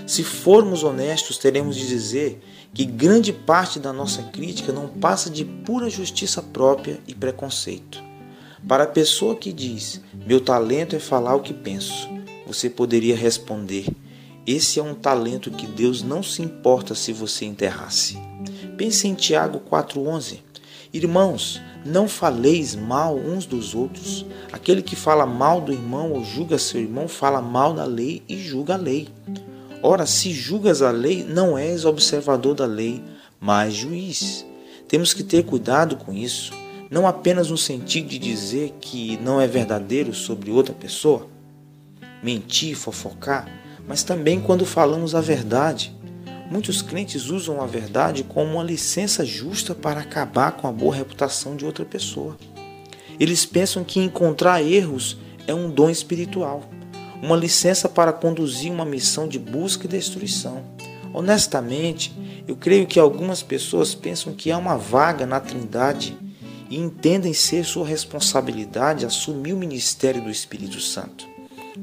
Se 0.05 0.23
formos 0.23 0.83
honestos, 0.83 1.37
teremos 1.37 1.75
de 1.75 1.87
dizer 1.87 2.39
que 2.73 2.85
grande 2.85 3.33
parte 3.33 3.79
da 3.79 3.91
nossa 3.91 4.21
crítica 4.23 4.71
não 4.71 4.87
passa 4.87 5.29
de 5.29 5.43
pura 5.43 5.89
justiça 5.89 6.41
própria 6.41 6.99
e 7.07 7.15
preconceito. 7.15 8.03
Para 8.67 8.83
a 8.83 8.87
pessoa 8.87 9.35
que 9.35 9.51
diz, 9.51 10.01
meu 10.25 10.39
talento 10.39 10.95
é 10.95 10.99
falar 10.99 11.35
o 11.35 11.41
que 11.41 11.53
penso, 11.53 12.07
você 12.45 12.69
poderia 12.69 13.15
responder, 13.15 13.87
esse 14.45 14.79
é 14.79 14.83
um 14.83 14.93
talento 14.93 15.49
que 15.49 15.65
Deus 15.65 16.03
não 16.03 16.21
se 16.21 16.43
importa 16.43 16.93
se 16.93 17.11
você 17.11 17.45
enterrasse. 17.45 18.15
Pense 18.77 19.07
em 19.07 19.15
Tiago 19.15 19.59
4,11. 19.71 20.37
Irmãos, 20.93 21.59
não 21.83 22.07
faleis 22.07 22.75
mal 22.75 23.15
uns 23.15 23.47
dos 23.47 23.73
outros. 23.73 24.23
Aquele 24.51 24.83
que 24.83 24.95
fala 24.95 25.25
mal 25.25 25.61
do 25.61 25.73
irmão 25.73 26.11
ou 26.11 26.23
julga 26.23 26.59
seu 26.59 26.79
irmão, 26.79 27.07
fala 27.07 27.41
mal 27.41 27.73
da 27.73 27.85
lei 27.85 28.21
e 28.29 28.37
julga 28.37 28.75
a 28.75 28.77
lei. 28.77 29.07
Ora, 29.87 30.07
se 30.07 30.31
julgas 30.31 30.81
a 30.81 30.89
lei, 30.89 31.23
não 31.23 31.55
és 31.55 31.85
observador 31.85 32.55
da 32.55 32.65
lei, 32.65 33.03
mas 33.39 33.75
juiz. 33.75 34.43
Temos 34.87 35.13
que 35.13 35.21
ter 35.23 35.45
cuidado 35.45 35.95
com 35.95 36.11
isso, 36.11 36.51
não 36.89 37.05
apenas 37.05 37.51
no 37.51 37.57
sentido 37.57 38.07
de 38.07 38.17
dizer 38.17 38.73
que 38.81 39.15
não 39.21 39.39
é 39.39 39.45
verdadeiro 39.45 40.11
sobre 40.11 40.49
outra 40.49 40.73
pessoa, 40.73 41.27
mentir, 42.23 42.75
fofocar, 42.75 43.47
mas 43.87 44.01
também 44.01 44.41
quando 44.41 44.65
falamos 44.65 45.13
a 45.13 45.21
verdade. 45.21 45.95
Muitos 46.49 46.81
crentes 46.81 47.29
usam 47.29 47.61
a 47.61 47.67
verdade 47.67 48.23
como 48.23 48.53
uma 48.53 48.63
licença 48.63 49.23
justa 49.23 49.75
para 49.75 49.99
acabar 49.99 50.53
com 50.53 50.67
a 50.67 50.71
boa 50.71 50.95
reputação 50.95 51.55
de 51.55 51.63
outra 51.63 51.85
pessoa. 51.85 52.35
Eles 53.19 53.45
pensam 53.45 53.83
que 53.83 53.99
encontrar 53.99 54.63
erros 54.63 55.15
é 55.45 55.53
um 55.53 55.69
dom 55.69 55.91
espiritual, 55.91 56.67
uma 57.25 57.35
licença 57.35 57.89
para 57.89 58.13
conduzir 58.13 58.71
uma 58.71 58.85
missão 58.85 59.27
de 59.27 59.39
busca 59.39 59.85
e 59.85 59.89
destruição. 59.89 60.61
Honestamente, 61.11 62.15
eu 62.47 62.55
creio 62.55 62.85
que 62.85 62.99
algumas 62.99 63.41
pessoas 63.41 63.95
pensam 63.95 64.31
que 64.33 64.51
há 64.51 64.57
uma 64.59 64.77
vaga 64.77 65.25
na 65.25 65.39
Trindade 65.39 66.15
e 66.69 66.77
entendem 66.77 67.33
ser 67.33 67.65
sua 67.65 67.87
responsabilidade 67.87 69.07
assumir 69.07 69.53
o 69.53 69.57
ministério 69.57 70.21
do 70.21 70.29
Espírito 70.29 70.79
Santo. 70.79 71.25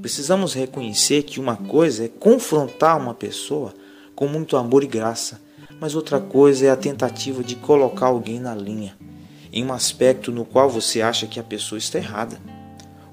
Precisamos 0.00 0.54
reconhecer 0.54 1.24
que 1.24 1.40
uma 1.40 1.56
coisa 1.56 2.04
é 2.04 2.08
confrontar 2.08 2.96
uma 2.96 3.12
pessoa 3.12 3.74
com 4.14 4.28
muito 4.28 4.56
amor 4.56 4.84
e 4.84 4.86
graça, 4.86 5.40
mas 5.80 5.96
outra 5.96 6.20
coisa 6.20 6.66
é 6.66 6.70
a 6.70 6.76
tentativa 6.76 7.42
de 7.42 7.56
colocar 7.56 8.06
alguém 8.06 8.38
na 8.38 8.54
linha, 8.54 8.96
em 9.52 9.64
um 9.64 9.72
aspecto 9.72 10.30
no 10.30 10.44
qual 10.44 10.70
você 10.70 11.02
acha 11.02 11.26
que 11.26 11.40
a 11.40 11.44
pessoa 11.44 11.80
está 11.80 11.98
errada. 11.98 12.40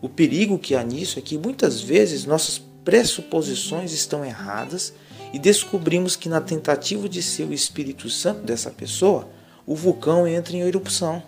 O 0.01 0.07
perigo 0.07 0.57
que 0.57 0.75
há 0.75 0.83
nisso 0.83 1.19
é 1.19 1.21
que 1.21 1.37
muitas 1.37 1.81
vezes 1.81 2.25
nossas 2.25 2.61
pressuposições 2.85 3.91
estão 3.91 4.23
erradas 4.23 4.93
e 5.33 5.39
descobrimos 5.39 6.15
que 6.15 6.29
na 6.29 6.39
tentativa 6.39 7.07
de 7.09 7.21
ser 7.21 7.43
o 7.43 7.53
Espírito 7.53 8.09
Santo 8.09 8.41
dessa 8.41 8.71
pessoa, 8.71 9.27
o 9.65 9.75
vulcão 9.75 10.27
entra 10.27 10.55
em 10.55 10.61
erupção. 10.61 11.21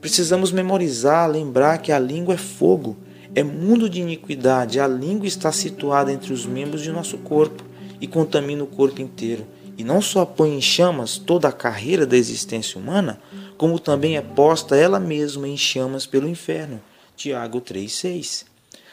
Precisamos 0.00 0.52
memorizar, 0.52 1.30
lembrar 1.30 1.78
que 1.78 1.92
a 1.92 1.98
língua 1.98 2.34
é 2.34 2.38
fogo, 2.38 2.96
é 3.34 3.42
mundo 3.42 3.88
de 3.88 4.00
iniquidade, 4.00 4.80
a 4.80 4.86
língua 4.86 5.26
está 5.26 5.52
situada 5.52 6.12
entre 6.12 6.32
os 6.32 6.44
membros 6.44 6.82
de 6.82 6.90
nosso 6.90 7.16
corpo 7.18 7.64
e 8.00 8.06
contamina 8.06 8.64
o 8.64 8.66
corpo 8.66 9.00
inteiro, 9.00 9.46
e 9.78 9.84
não 9.84 10.02
só 10.02 10.24
põe 10.24 10.56
em 10.56 10.60
chamas 10.60 11.18
toda 11.18 11.48
a 11.48 11.52
carreira 11.52 12.04
da 12.04 12.16
existência 12.16 12.80
humana, 12.80 13.18
como 13.56 13.78
também 13.78 14.16
é 14.16 14.22
posta 14.22 14.76
ela 14.76 15.00
mesma 15.00 15.48
em 15.48 15.56
chamas 15.56 16.04
pelo 16.04 16.28
inferno. 16.28 16.80
Tiago 17.16 17.60
3,6. 17.60 18.44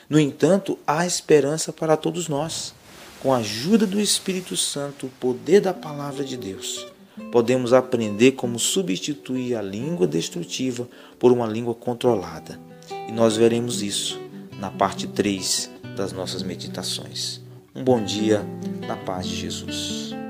No 0.09 0.19
entanto, 0.19 0.79
há 0.87 1.05
esperança 1.05 1.73
para 1.73 1.97
todos 1.97 2.27
nós. 2.27 2.73
Com 3.21 3.33
a 3.33 3.37
ajuda 3.37 3.85
do 3.85 4.01
Espírito 4.01 4.57
Santo, 4.57 5.05
o 5.05 5.09
poder 5.09 5.61
da 5.61 5.73
palavra 5.73 6.25
de 6.25 6.35
Deus, 6.35 6.85
podemos 7.31 7.71
aprender 7.71 8.33
como 8.33 8.59
substituir 8.59 9.55
a 9.55 9.61
língua 9.61 10.05
destrutiva 10.05 10.87
por 11.17 11.31
uma 11.31 11.47
língua 11.47 11.73
controlada. 11.73 12.59
E 13.07 13.11
nós 13.11 13.37
veremos 13.37 13.81
isso 13.81 14.19
na 14.59 14.69
parte 14.69 15.07
3 15.07 15.69
das 15.95 16.11
nossas 16.11 16.43
meditações. 16.43 17.39
Um 17.73 17.83
bom 17.83 18.03
dia 18.03 18.45
na 18.85 18.97
paz 18.97 19.25
de 19.25 19.35
Jesus. 19.35 20.22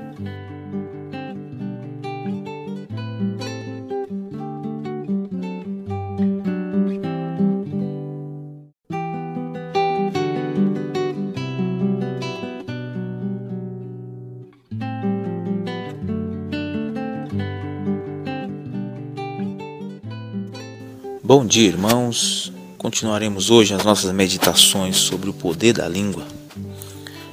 Bom 21.26 21.46
dia, 21.46 21.68
irmãos. 21.68 22.52
Continuaremos 22.76 23.48
hoje 23.48 23.72
as 23.72 23.82
nossas 23.82 24.12
meditações 24.12 24.98
sobre 24.98 25.30
o 25.30 25.32
poder 25.32 25.72
da 25.72 25.88
língua. 25.88 26.22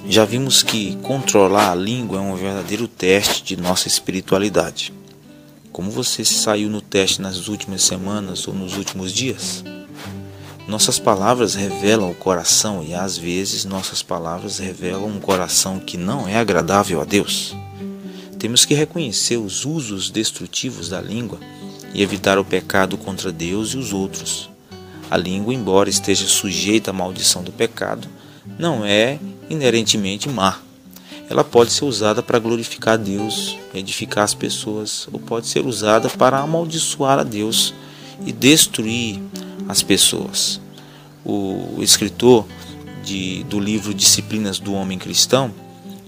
Já 0.08 0.24
vimos 0.24 0.64
que 0.64 0.96
controlar 1.04 1.74
a 1.74 1.76
língua 1.76 2.20
é 2.20 2.22
um 2.22 2.34
verdadeiro 2.34 2.88
teste 2.88 3.44
de 3.44 3.62
nossa 3.62 3.90
espiritualidade. 3.90 4.94
Como 5.74 5.92
você 5.92 6.24
se 6.24 6.36
saiu 6.36 6.70
no 6.70 6.80
teste 6.80 7.22
nas 7.22 7.50
últimas 7.50 7.84
semanas 7.84 8.48
ou 8.48 8.54
nos 8.54 8.78
últimos 8.78 9.12
dias? 9.12 9.62
Nossas 10.70 10.98
palavras 10.98 11.54
revelam 11.54 12.12
o 12.12 12.16
coração 12.16 12.82
e 12.82 12.94
às 12.94 13.18
vezes 13.18 13.66
nossas 13.66 14.02
palavras 14.02 14.58
revelam 14.58 15.08
um 15.08 15.20
coração 15.20 15.82
que 15.82 15.98
não 15.98 16.30
é 16.30 16.38
agradável 16.38 17.02
a 17.02 17.04
Deus. 17.04 17.54
Temos 18.40 18.64
que 18.64 18.74
reconhecer 18.74 19.36
os 19.36 19.66
usos 19.66 20.10
destrutivos 20.10 20.88
da 20.88 21.02
língua 21.02 21.38
e 21.94 22.02
evitar 22.02 22.38
o 22.38 22.46
pecado 22.46 22.98
contra 22.98 23.32
Deus 23.32 23.74
e 23.74 23.78
os 23.78 23.94
outros. 23.94 24.50
A 25.10 25.18
língua, 25.18 25.54
embora 25.54 25.90
esteja 25.90 26.26
sujeita 26.26 26.92
à 26.92 26.94
maldição 26.94 27.44
do 27.44 27.52
pecado, 27.52 28.08
não 28.58 28.86
é 28.86 29.20
inerentemente 29.50 30.30
má. 30.30 30.60
Ela 31.30 31.44
pode 31.44 31.72
ser 31.72 31.86
usada 31.86 32.22
para 32.22 32.40
glorificar 32.40 32.98
Deus, 32.98 33.58
edificar 33.74 34.24
as 34.24 34.34
pessoas, 34.34 35.08
ou 35.12 35.20
pode 35.20 35.48
ser 35.48 35.66
usada 35.66 36.10
para 36.10 36.40
amaldiçoar 36.40 37.20
a 37.20 37.24
Deus 37.24 37.74
e 38.26 38.32
destruir 38.32 39.20
as 39.68 39.82
pessoas. 39.82 40.60
O 41.24 41.78
escritor 41.80 42.46
de, 43.04 43.44
do 43.44 43.60
livro 43.60 43.94
Disciplinas 43.94 44.60
do 44.60 44.74
Homem 44.74 44.98
Cristão, 44.98 45.54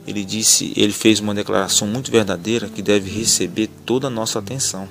ele 0.06 0.26
disse, 0.26 0.74
ele 0.76 0.92
fez 0.92 1.20
uma 1.20 1.34
declaração 1.34 1.88
muito 1.88 2.12
verdadeira 2.12 2.68
que 2.68 2.82
deve 2.82 3.10
receber 3.10 3.70
toda 3.86 4.08
a 4.08 4.10
nossa 4.10 4.40
atenção. 4.40 4.88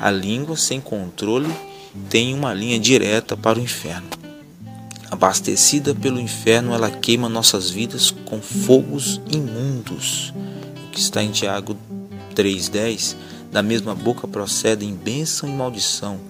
A 0.00 0.10
língua 0.10 0.56
sem 0.56 0.80
controle 0.80 1.52
tem 2.08 2.32
uma 2.32 2.54
linha 2.54 2.78
direta 2.78 3.36
para 3.36 3.58
o 3.58 3.62
inferno. 3.62 4.08
Abastecida 5.10 5.94
pelo 5.94 6.20
inferno, 6.20 6.74
ela 6.74 6.90
queima 6.90 7.28
nossas 7.28 7.70
vidas 7.70 8.10
com 8.10 8.40
fogos 8.40 9.20
imundos. 9.30 10.32
O 10.86 10.90
que 10.90 11.00
está 11.00 11.22
em 11.22 11.30
Tiago 11.32 11.76
3,10: 12.34 13.16
Da 13.50 13.62
mesma 13.62 13.94
boca 13.94 14.28
procedem 14.28 14.94
bênção 14.94 15.48
e 15.48 15.52
maldição. 15.52 16.20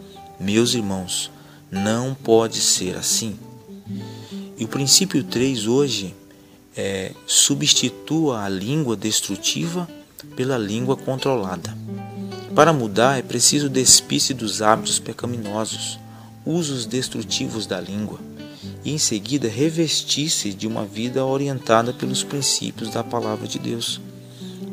Meus 0.41 0.75
irmãos, 0.75 1.31
não 1.71 2.15
pode 2.15 2.61
ser 2.61 2.97
assim. 2.97 3.37
E 4.57 4.65
o 4.65 4.69
princípio 4.69 5.23
3 5.23 5.67
hoje 5.67 6.15
é 6.77 7.13
substitua 7.27 8.45
a 8.45 8.49
língua 8.49 8.97
destrutiva 8.97 9.89
pela 10.37 10.57
língua 10.57 10.97
controlada. 10.97 11.77
Para 12.59 12.73
mudar 12.73 13.17
é 13.17 13.23
preciso 13.23 13.69
despir-se 13.69 14.35
dos 14.35 14.63
hábitos 14.63 14.99
pecaminosos, 14.99 15.97
usos 16.45 16.87
destrutivos 16.87 17.67
da 17.67 17.81
língua, 17.81 18.19
e 18.85 18.91
em 18.91 18.99
seguida 18.99 19.47
revestir-se 19.47 20.53
de 20.53 20.67
uma 20.67 20.85
vida 20.85 21.25
orientada 21.25 21.93
pelos 21.93 22.25
princípios 22.25 22.91
da 22.91 23.05
palavra 23.05 23.47
de 23.47 23.61
Deus, 23.61 24.01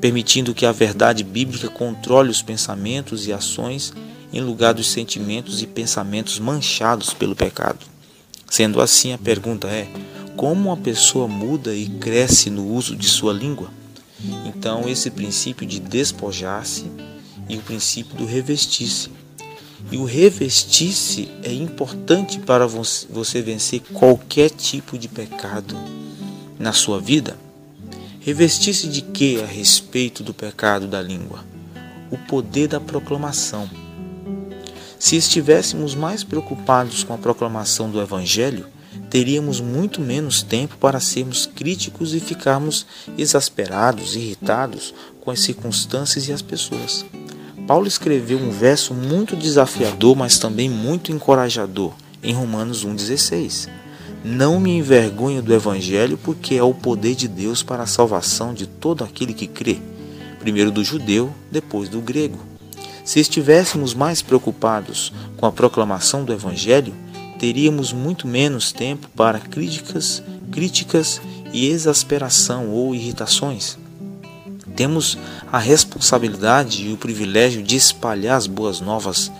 permitindo 0.01 0.51
que 0.51 0.65
a 0.65 0.71
verdade 0.71 1.23
bíblica 1.23 1.69
controle 1.69 2.31
os 2.31 2.41
pensamentos 2.41 3.27
e 3.27 3.31
ações 3.31 3.93
em 4.33 4.41
lugar 4.41 4.73
dos 4.73 4.89
sentimentos 4.89 5.61
e 5.61 5.67
pensamentos 5.67 6.39
manchados 6.39 7.13
pelo 7.13 7.35
pecado. 7.35 7.85
Sendo 8.49 8.81
assim, 8.81 9.13
a 9.13 9.17
pergunta 9.19 9.67
é: 9.67 9.87
como 10.35 10.69
uma 10.69 10.77
pessoa 10.77 11.27
muda 11.27 11.75
e 11.75 11.87
cresce 11.87 12.49
no 12.49 12.67
uso 12.67 12.95
de 12.95 13.07
sua 13.07 13.31
língua? 13.31 13.69
Então, 14.43 14.89
esse 14.89 15.11
princípio 15.11 15.67
de 15.67 15.79
despojar-se 15.79 16.85
e 17.47 17.57
o 17.57 17.61
princípio 17.61 18.15
do 18.15 18.25
revestir-se. 18.25 19.09
E 19.91 19.97
o 19.97 20.03
revestir-se 20.03 21.29
é 21.43 21.53
importante 21.53 22.39
para 22.39 22.65
você 22.65 23.41
vencer 23.41 23.81
qualquer 23.93 24.49
tipo 24.49 24.97
de 24.97 25.07
pecado 25.07 25.75
na 26.57 26.73
sua 26.73 26.99
vida. 26.99 27.37
Revestir-se 28.19 28.87
de 28.87 29.01
que 29.01 29.41
a 29.41 29.45
respeito 29.45 30.23
do 30.23 30.33
pecado 30.33 30.87
da 30.87 31.01
língua? 31.01 31.45
O 32.09 32.17
poder 32.17 32.67
da 32.67 32.79
proclamação. 32.79 33.69
Se 34.97 35.15
estivéssemos 35.15 35.93
mais 35.93 36.23
preocupados 36.23 37.03
com 37.03 37.13
a 37.13 37.17
proclamação 37.17 37.91
do 37.91 38.01
Evangelho, 38.01 38.65
teríamos 39.09 39.61
muito 39.61 40.01
menos 40.01 40.41
tempo 40.41 40.77
para 40.77 40.99
sermos 40.99 41.45
críticos 41.45 42.15
e 42.15 42.19
ficarmos 42.19 42.87
exasperados, 43.17 44.15
irritados 44.15 44.93
com 45.21 45.29
as 45.29 45.41
circunstâncias 45.41 46.27
e 46.27 46.33
as 46.33 46.41
pessoas. 46.41 47.05
Paulo 47.67 47.87
escreveu 47.87 48.37
um 48.37 48.51
verso 48.51 48.93
muito 48.93 49.35
desafiador, 49.35 50.15
mas 50.15 50.37
também 50.37 50.69
muito 50.69 51.11
encorajador, 51.11 51.93
em 52.21 52.31
Romanos 52.31 52.85
1,16. 52.85 53.67
Não 54.23 54.59
me 54.59 54.77
envergonho 54.77 55.41
do 55.41 55.53
Evangelho, 55.53 56.15
porque 56.15 56.55
é 56.55 56.63
o 56.63 56.75
poder 56.75 57.15
de 57.15 57.27
Deus 57.27 57.63
para 57.63 57.83
a 57.83 57.87
salvação 57.87 58.53
de 58.53 58.67
todo 58.67 59.03
aquele 59.03 59.33
que 59.33 59.47
crê, 59.47 59.79
primeiro 60.39 60.69
do 60.69 60.83
judeu, 60.83 61.33
depois 61.51 61.89
do 61.89 62.01
grego. 62.01 62.37
Se 63.03 63.19
estivéssemos 63.19 63.95
mais 63.95 64.21
preocupados 64.21 65.11
com 65.35 65.47
a 65.47 65.51
proclamação 65.51 66.23
do 66.23 66.33
Evangelho, 66.33 66.93
teríamos 67.39 67.91
muito 67.91 68.27
menos 68.27 68.71
tempo 68.71 69.09
para 69.15 69.39
críticas, 69.39 70.21
críticas 70.51 71.19
e 71.51 71.67
exasperação 71.67 72.69
ou 72.69 72.93
irritações. 72.93 73.77
Temos 74.75 75.17
a 75.51 75.57
responsabilidade 75.57 76.85
e 76.85 76.91
o 76.91 76.97
privilégio 76.97 77.63
de 77.63 77.75
espalhar 77.75 78.37
as 78.37 78.45
boas 78.45 78.81
novas 78.81 79.31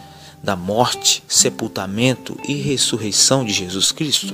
da 0.41 0.55
morte, 0.55 1.23
sepultamento 1.27 2.39
e 2.47 2.53
ressurreição 2.53 3.43
de 3.43 3.51
Jesus 3.51 3.91
Cristo. 3.91 4.33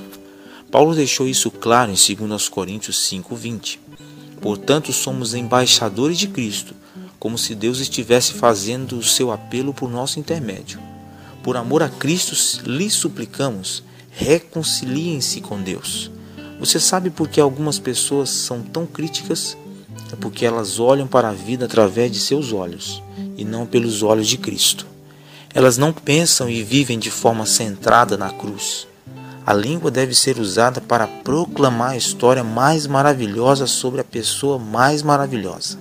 Paulo 0.70 0.94
deixou 0.94 1.28
isso 1.28 1.50
claro 1.50 1.92
em 1.92 1.96
2 1.96 2.50
Coríntios 2.50 2.98
5:20. 3.10 3.80
Portanto, 4.40 4.94
somos 4.94 5.34
embaixadores 5.34 6.18
de 6.18 6.28
Cristo, 6.28 6.76
como 7.20 7.38
se 7.38 7.56
Deus 7.56 7.80
estivesse 7.80 8.34
fazendo 8.34 8.98
o 8.98 9.04
seu 9.04 9.32
apelo 9.32 9.74
por 9.74 9.90
nosso 9.90 10.20
intermédio. 10.20 10.80
Por 11.44 11.58
amor 11.58 11.82
a 11.82 11.90
Cristo, 11.90 12.36
lhes 12.68 12.94
suplicamos, 12.94 13.84
reconciliem-se 14.12 15.42
com 15.42 15.62
Deus. 15.62 16.12
Você 16.60 16.80
sabe 16.80 17.10
por 17.10 17.28
que 17.28 17.40
algumas 17.40 17.80
pessoas 17.80 18.30
são 18.30 18.62
tão 18.62 18.86
críticas 18.86 19.58
é 20.12 20.16
porque 20.16 20.46
elas 20.46 20.80
olham 20.80 21.08
para 21.08 21.30
a 21.30 21.34
vida 21.34 21.66
através 21.66 22.12
de 22.12 22.20
seus 22.20 22.52
olhos 22.52 23.02
e 23.38 23.46
não 23.46 23.66
pelos 23.66 24.04
olhos 24.04 24.28
de 24.28 24.38
Cristo. 24.38 24.86
Elas 25.54 25.78
não 25.78 25.92
pensam 25.92 26.50
e 26.50 26.64
vivem 26.64 26.98
de 27.00 27.10
forma 27.12 27.46
centrada 27.46 28.18
na 28.18 28.30
cruz. 28.30 28.88
A 29.46 29.54
língua 29.54 29.90
deve 29.90 30.14
ser 30.14 30.38
usada 30.38 30.80
para 30.80 31.08
proclamar 31.08 31.92
a 31.92 31.98
história 31.98 32.44
mais 32.44 32.86
maravilhosa 32.86 33.66
sobre 33.68 34.00
a 34.02 34.04
pessoa 34.04 34.60
mais 34.60 35.02
maravilhosa. 35.02 35.78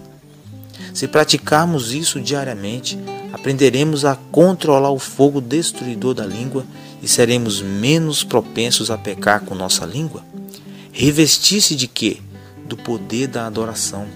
Se 0.95 1.07
praticarmos 1.07 1.93
isso 1.93 2.21
diariamente, 2.21 2.99
aprenderemos 3.33 4.05
a 4.05 4.17
controlar 4.33 4.91
o 4.91 4.99
fogo 4.99 5.41
destruidor 5.41 6.15
da 6.15 6.27
língua 6.27 6.65
e 7.03 7.09
seremos 7.09 7.61
menos 7.61 8.25
propensos 8.25 8.91
a 8.91 8.99
pecar 8.99 9.41
com 9.41 9.55
nossa 9.55 9.85
língua. 9.85 10.25
Revestir-se 10.93 11.77
de 11.77 11.87
quê? 11.87 12.19
Do 12.71 12.77
poder 12.77 13.27
da 13.27 13.49
adoração 13.49 14.07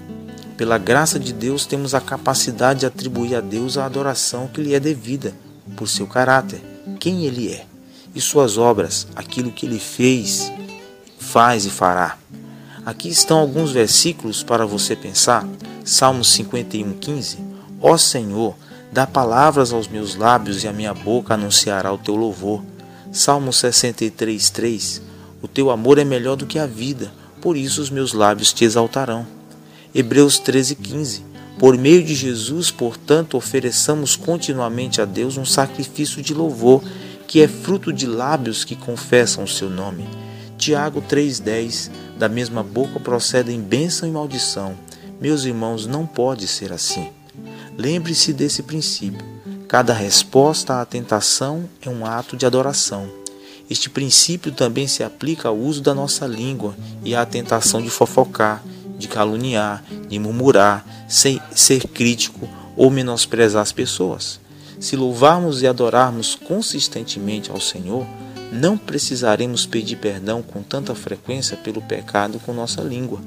pela 0.57 0.79
graça 0.79 1.19
de 1.19 1.33
Deus, 1.33 1.67
temos 1.67 1.93
a 1.93 2.01
capacidade 2.01 2.81
de 2.81 2.87
atribuir 2.87 3.35
a 3.35 3.41
Deus 3.41 3.77
a 3.77 3.85
adoração 3.85 4.47
que 4.47 4.63
lhe 4.63 4.75
é 4.75 4.79
devida, 4.79 5.35
por 5.75 5.89
seu 5.89 6.07
caráter, 6.07 6.63
quem 7.01 7.25
ele 7.25 7.51
é, 7.51 7.67
e 8.15 8.21
suas 8.21 8.57
obras, 8.57 9.09
aquilo 9.17 9.51
que 9.51 9.67
ele 9.67 9.81
fez, 9.81 10.53
faz 11.19 11.65
e 11.65 11.71
fará. 11.71 12.17
Aqui 12.87 13.09
estão 13.09 13.39
alguns 13.39 13.73
versículos 13.73 14.45
para 14.45 14.65
você 14.65 14.95
pensar. 14.95 15.45
Salmos 15.85 16.29
51:15. 16.29 17.39
Ó 17.83 17.97
Senhor, 17.97 18.55
dá 18.93 19.05
palavras 19.05 19.73
aos 19.73 19.89
meus 19.89 20.15
lábios 20.15 20.63
e 20.63 20.69
a 20.69 20.73
minha 20.73 20.95
boca 20.95 21.35
anunciará 21.35 21.93
o 21.93 21.99
teu 21.99 22.15
louvor. 22.15 22.63
Salmo 23.11 23.53
63:3. 23.53 25.03
O 25.43 25.49
teu 25.49 25.73
amor 25.73 25.99
é 25.99 26.05
melhor 26.05 26.37
do 26.37 26.47
que 26.47 26.61
a 26.61 26.67
vida, 26.67 27.11
por 27.45 27.59
isso 27.59 27.83
os 27.83 27.91
meus 27.91 28.15
lábios 28.15 28.55
te 28.55 28.65
exaltarão. 28.65 29.27
Hebreus 29.95 30.41
13:15. 30.41 31.23
Por 31.59 31.77
meio 31.77 32.03
de 32.03 32.15
Jesus, 32.15 32.71
portanto, 32.71 33.37
ofereçamos 33.37 34.17
continuamente 34.17 35.03
a 35.03 35.05
Deus 35.05 35.37
um 35.37 35.45
sacrifício 35.45 36.23
de 36.23 36.33
louvor, 36.33 36.83
que 37.29 37.43
é 37.43 37.47
fruto 37.47 37.93
de 37.93 38.07
lábios 38.07 38.65
que 38.65 38.75
confessam 38.75 39.45
o 39.45 39.49
seu 39.49 39.69
nome. 39.69 40.09
Tiago 40.57 41.03
3:10. 41.03 41.91
Da 42.19 42.31
mesma 42.31 42.63
boca 42.63 42.99
procedem 42.99 43.61
bênção 43.61 44.09
e 44.09 44.13
maldição. 44.13 44.75
Meus 45.21 45.45
irmãos, 45.45 45.87
não 45.87 46.07
pode 46.07 46.49
ser 46.49 46.73
assim. 46.73 47.11
Lembre-se 47.77 48.33
desse 48.33 48.63
princípio. 48.63 49.23
Cada 49.69 49.93
resposta 49.93 50.81
à 50.81 50.87
tentação 50.87 51.69
é 51.83 51.91
um 51.91 52.07
ato 52.07 52.39
de 52.39 52.47
adoração. 52.47 53.07
Este 53.69 53.89
princípio 53.89 54.53
também 54.53 54.87
se 54.87 55.03
aplica 55.03 55.49
ao 55.49 55.57
uso 55.57 55.81
da 55.81 55.95
nossa 55.95 56.27
língua 56.27 56.75
e 57.03 57.15
à 57.15 57.25
tentação 57.25 57.81
de 57.81 57.89
fofocar, 57.89 58.63
de 58.99 59.09
caluniar, 59.09 59.83
de 60.09 60.19
murmurar, 60.19 60.85
sem 61.09 61.41
ser 61.55 61.89
crítico 61.89 62.49
ou 62.77 62.91
menosprezar 62.91 63.63
as 63.63 63.73
pessoas. 63.73 64.41
Se 64.79 64.97
louvarmos 64.97 65.63
e 65.63 65.67
adorarmos 65.67 66.35
consistentemente 66.35 67.51
ao 67.51 67.61
Senhor, 67.61 68.07
não 68.53 68.77
precisaremos 68.77 69.67
pedir 69.67 69.97
perdão 69.97 70.43
com 70.43 70.63
tanta 70.63 70.95
frequência 70.95 71.57
pelo 71.57 71.81
pecado 71.81 72.39
com 72.41 72.53
nossa 72.53 72.83
língua, 72.83 73.21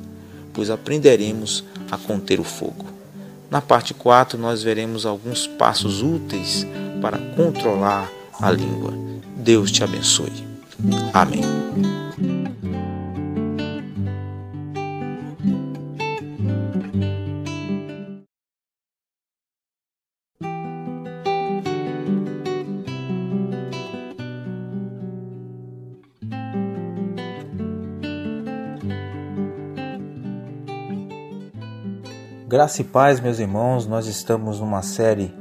pois 0.53 0.69
aprenderemos 0.69 1.63
a 1.89 1.97
conter 1.97 2.39
o 2.39 2.43
fogo. 2.43 2.85
Na 3.49 3.61
parte 3.61 3.93
4, 3.93 4.37
nós 4.37 4.61
veremos 4.61 5.05
alguns 5.05 5.47
passos 5.47 6.01
úteis 6.01 6.65
para 7.01 7.17
controlar 7.17 8.09
a 8.39 8.51
língua. 8.51 9.06
Deus 9.37 9.71
te 9.71 9.83
abençoe. 9.83 10.31
Amém. 11.13 11.41
Graça 32.47 32.81
e 32.81 32.85
paz, 32.85 33.19
meus 33.19 33.39
irmãos, 33.39 33.85
nós 33.85 34.07
estamos 34.07 34.61
numa 34.61 34.81
série 34.81 35.33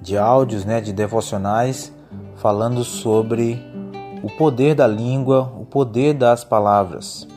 de 0.00 0.18
áudios, 0.18 0.64
né, 0.64 0.80
de 0.82 0.92
devocionais, 0.92 1.92
falando 2.42 2.82
sobre 2.82 3.64
o 4.20 4.28
poder 4.28 4.74
da 4.74 4.84
língua, 4.84 5.52
o 5.60 5.64
poder 5.64 6.12
das 6.12 6.42
palavras. 6.42 7.28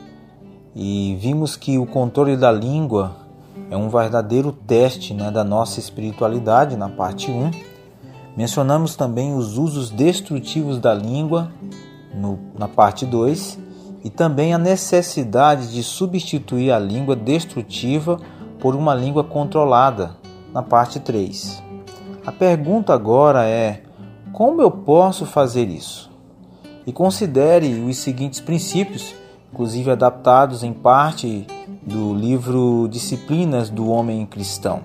E 0.74 1.16
vimos 1.20 1.54
que 1.54 1.78
o 1.78 1.86
controle 1.86 2.36
da 2.36 2.50
língua 2.50 3.12
é 3.70 3.76
um 3.76 3.88
verdadeiro 3.88 4.50
teste 4.50 5.14
né, 5.14 5.30
da 5.30 5.44
nossa 5.44 5.78
espiritualidade, 5.78 6.76
na 6.76 6.88
parte 6.88 7.30
1. 7.30 7.52
Mencionamos 8.36 8.96
também 8.96 9.32
os 9.32 9.56
usos 9.56 9.90
destrutivos 9.90 10.80
da 10.80 10.92
língua, 10.92 11.52
no, 12.12 12.40
na 12.58 12.66
parte 12.66 13.06
2, 13.06 13.60
e 14.02 14.10
também 14.10 14.52
a 14.52 14.58
necessidade 14.58 15.72
de 15.72 15.84
substituir 15.84 16.72
a 16.72 16.80
língua 16.80 17.14
destrutiva 17.14 18.18
por 18.58 18.74
uma 18.74 18.92
língua 18.92 19.22
controlada, 19.22 20.16
na 20.52 20.64
parte 20.64 20.98
3. 20.98 21.62
A 22.26 22.32
pergunta 22.32 22.92
agora 22.92 23.46
é: 23.46 23.85
como 24.36 24.60
eu 24.60 24.70
posso 24.70 25.24
fazer 25.24 25.66
isso? 25.70 26.10
E 26.86 26.92
considere 26.92 27.80
os 27.80 27.96
seguintes 27.96 28.38
princípios, 28.38 29.14
inclusive 29.50 29.90
adaptados 29.90 30.62
em 30.62 30.74
parte 30.74 31.46
do 31.80 32.12
livro 32.12 32.86
Disciplinas 32.86 33.70
do 33.70 33.88
Homem 33.88 34.26
Cristão. 34.26 34.82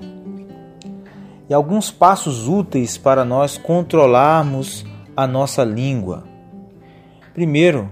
E 1.49 1.53
alguns 1.53 1.91
passos 1.91 2.47
úteis 2.47 2.97
para 2.97 3.25
nós 3.25 3.57
controlarmos 3.57 4.85
a 5.17 5.27
nossa 5.27 5.65
língua. 5.65 6.23
Primeiro, 7.33 7.89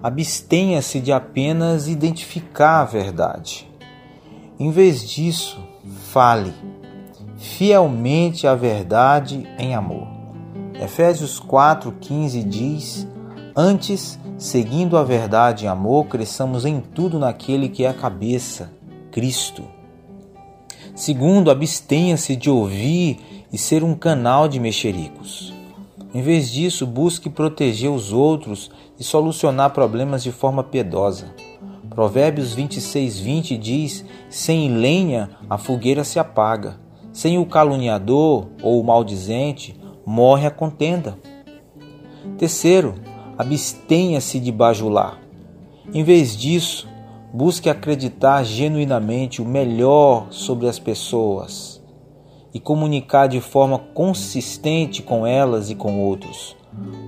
abstenha-se 0.00 1.00
de 1.00 1.10
apenas 1.10 1.88
identificar 1.88 2.82
a 2.82 2.84
verdade. 2.84 3.68
Em 4.60 4.70
vez 4.70 5.10
disso, 5.10 5.58
fale 6.12 6.54
fielmente 7.36 8.46
a 8.46 8.54
verdade 8.54 9.44
em 9.58 9.74
amor. 9.74 10.09
Efésios 10.80 11.38
4,15 11.38 12.42
diz: 12.42 13.06
Antes, 13.54 14.18
seguindo 14.38 14.96
a 14.96 15.04
verdade 15.04 15.66
em 15.66 15.68
amor, 15.68 16.06
cresçamos 16.06 16.64
em 16.64 16.80
tudo 16.80 17.18
naquele 17.18 17.68
que 17.68 17.84
é 17.84 17.88
a 17.88 17.94
cabeça, 17.94 18.72
Cristo. 19.12 19.62
Segundo, 20.94 21.50
abstenha-se 21.50 22.34
de 22.34 22.48
ouvir 22.48 23.44
e 23.52 23.58
ser 23.58 23.84
um 23.84 23.94
canal 23.94 24.48
de 24.48 24.58
mexericos. 24.58 25.52
Em 26.14 26.22
vez 26.22 26.50
disso, 26.50 26.86
busque 26.86 27.28
proteger 27.28 27.90
os 27.90 28.10
outros 28.10 28.70
e 28.98 29.04
solucionar 29.04 29.70
problemas 29.70 30.22
de 30.22 30.32
forma 30.32 30.64
piedosa. 30.64 31.34
Provérbios 31.90 32.54
26, 32.54 33.18
20 33.18 33.58
diz: 33.58 34.04
Sem 34.30 34.74
lenha 34.74 35.28
a 35.48 35.58
fogueira 35.58 36.04
se 36.04 36.18
apaga, 36.18 36.80
sem 37.12 37.38
o 37.38 37.44
caluniador 37.44 38.48
ou 38.62 38.80
o 38.80 38.84
maldizente 38.84 39.78
morre 40.10 40.44
a 40.44 40.50
contenda. 40.50 41.16
Terceiro, 42.36 42.96
abstenha-se 43.38 44.40
de 44.40 44.50
bajular. 44.50 45.20
Em 45.94 46.02
vez 46.02 46.36
disso, 46.36 46.88
busque 47.32 47.70
acreditar 47.70 48.42
genuinamente 48.42 49.40
o 49.40 49.44
melhor 49.44 50.26
sobre 50.30 50.66
as 50.66 50.80
pessoas 50.80 51.80
e 52.52 52.58
comunicar 52.58 53.28
de 53.28 53.40
forma 53.40 53.78
consistente 53.78 55.00
com 55.00 55.24
elas 55.24 55.70
e 55.70 55.76
com 55.76 56.00
outros. 56.00 56.56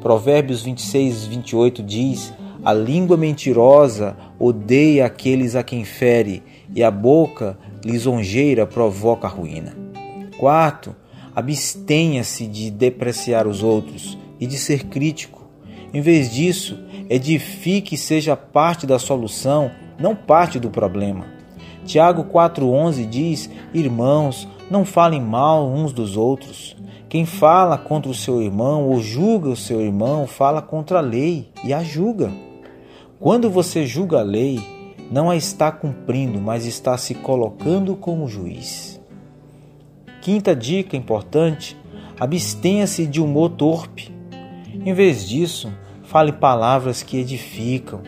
Provérbios 0.00 0.62
26, 0.62 1.24
28 1.24 1.82
diz: 1.82 2.32
a 2.64 2.72
língua 2.72 3.16
mentirosa 3.16 4.16
odeia 4.38 5.06
aqueles 5.06 5.56
a 5.56 5.64
quem 5.64 5.84
fere, 5.84 6.40
e 6.72 6.84
a 6.84 6.90
boca 6.90 7.58
lisonjeira 7.84 8.64
provoca 8.64 9.26
ruína. 9.26 9.76
Quarto, 10.38 10.94
abstenha-se 11.34 12.46
de 12.46 12.70
depreciar 12.70 13.46
os 13.46 13.62
outros 13.62 14.18
e 14.38 14.46
de 14.46 14.58
ser 14.58 14.86
crítico. 14.86 15.42
Em 15.92 16.00
vez 16.00 16.32
disso, 16.32 16.78
edifique 17.08 17.94
e 17.94 17.98
seja 17.98 18.36
parte 18.36 18.86
da 18.86 18.98
solução, 18.98 19.70
não 19.98 20.16
parte 20.16 20.58
do 20.58 20.70
problema. 20.70 21.26
Tiago 21.84 22.24
4,11 22.24 23.08
diz: 23.08 23.50
Irmãos, 23.74 24.48
não 24.70 24.84
falem 24.84 25.20
mal 25.20 25.68
uns 25.68 25.92
dos 25.92 26.16
outros. 26.16 26.76
Quem 27.08 27.26
fala 27.26 27.76
contra 27.76 28.10
o 28.10 28.14
seu 28.14 28.40
irmão 28.40 28.88
ou 28.88 29.00
julga 29.00 29.50
o 29.50 29.56
seu 29.56 29.82
irmão, 29.82 30.26
fala 30.26 30.62
contra 30.62 30.98
a 30.98 31.02
lei 31.02 31.50
e 31.62 31.74
a 31.74 31.82
julga. 31.82 32.32
Quando 33.20 33.50
você 33.50 33.84
julga 33.84 34.20
a 34.20 34.22
lei, 34.22 34.60
não 35.10 35.28
a 35.28 35.36
está 35.36 35.70
cumprindo, 35.70 36.40
mas 36.40 36.64
está 36.64 36.96
se 36.96 37.14
colocando 37.14 37.94
como 37.94 38.26
juiz. 38.26 38.91
Quinta 40.22 40.54
dica 40.54 40.96
importante: 40.96 41.76
abstenha-se 42.18 43.06
de 43.06 43.20
humor 43.20 43.50
torpe. 43.50 44.14
Em 44.72 44.94
vez 44.94 45.28
disso, 45.28 45.72
fale 46.04 46.30
palavras 46.30 47.02
que 47.02 47.18
edificam 47.18 48.02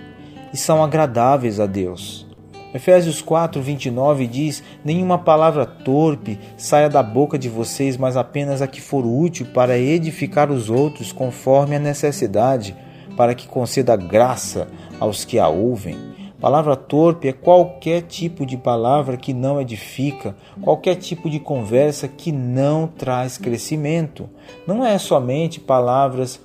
e 0.53 0.57
são 0.57 0.83
agradáveis 0.83 1.59
a 1.59 1.67
Deus. 1.67 2.25
Efésios 2.73 3.21
4, 3.21 3.61
29 3.61 4.29
diz: 4.29 4.63
Nenhuma 4.85 5.19
palavra 5.19 5.67
torpe 5.67 6.39
saia 6.57 6.89
da 6.89 7.03
boca 7.03 7.37
de 7.37 7.49
vocês, 7.49 7.97
mas 7.97 8.17
apenas 8.17 8.63
a 8.63 8.69
que 8.69 8.81
for 8.81 9.05
útil 9.05 9.47
para 9.53 9.77
edificar 9.77 10.53
os 10.53 10.71
outros 10.71 11.11
conforme 11.11 11.75
a 11.75 11.81
necessidade, 11.81 12.77
para 13.17 13.35
que 13.35 13.49
conceda 13.49 13.97
graça 13.97 14.69
aos 15.01 15.25
que 15.25 15.37
a 15.37 15.49
ouvem. 15.49 16.14
Palavra 16.45 16.77
torpe 16.77 17.27
é 17.27 17.33
qualquer 17.33 18.03
tipo 18.03 18.45
de 18.45 18.59
palavra 18.59 19.17
que 19.17 19.33
não 19.33 19.59
edifica, 19.59 20.37
qualquer 20.61 20.97
tipo 20.97 21.31
de 21.31 21.41
conversa 21.41 22.07
que 22.07 22.31
não 22.31 22.87
traz 22.87 23.39
crescimento. 23.39 24.29
Não 24.67 24.85
é 24.85 24.99
somente 24.99 25.59
palavras 25.59 26.39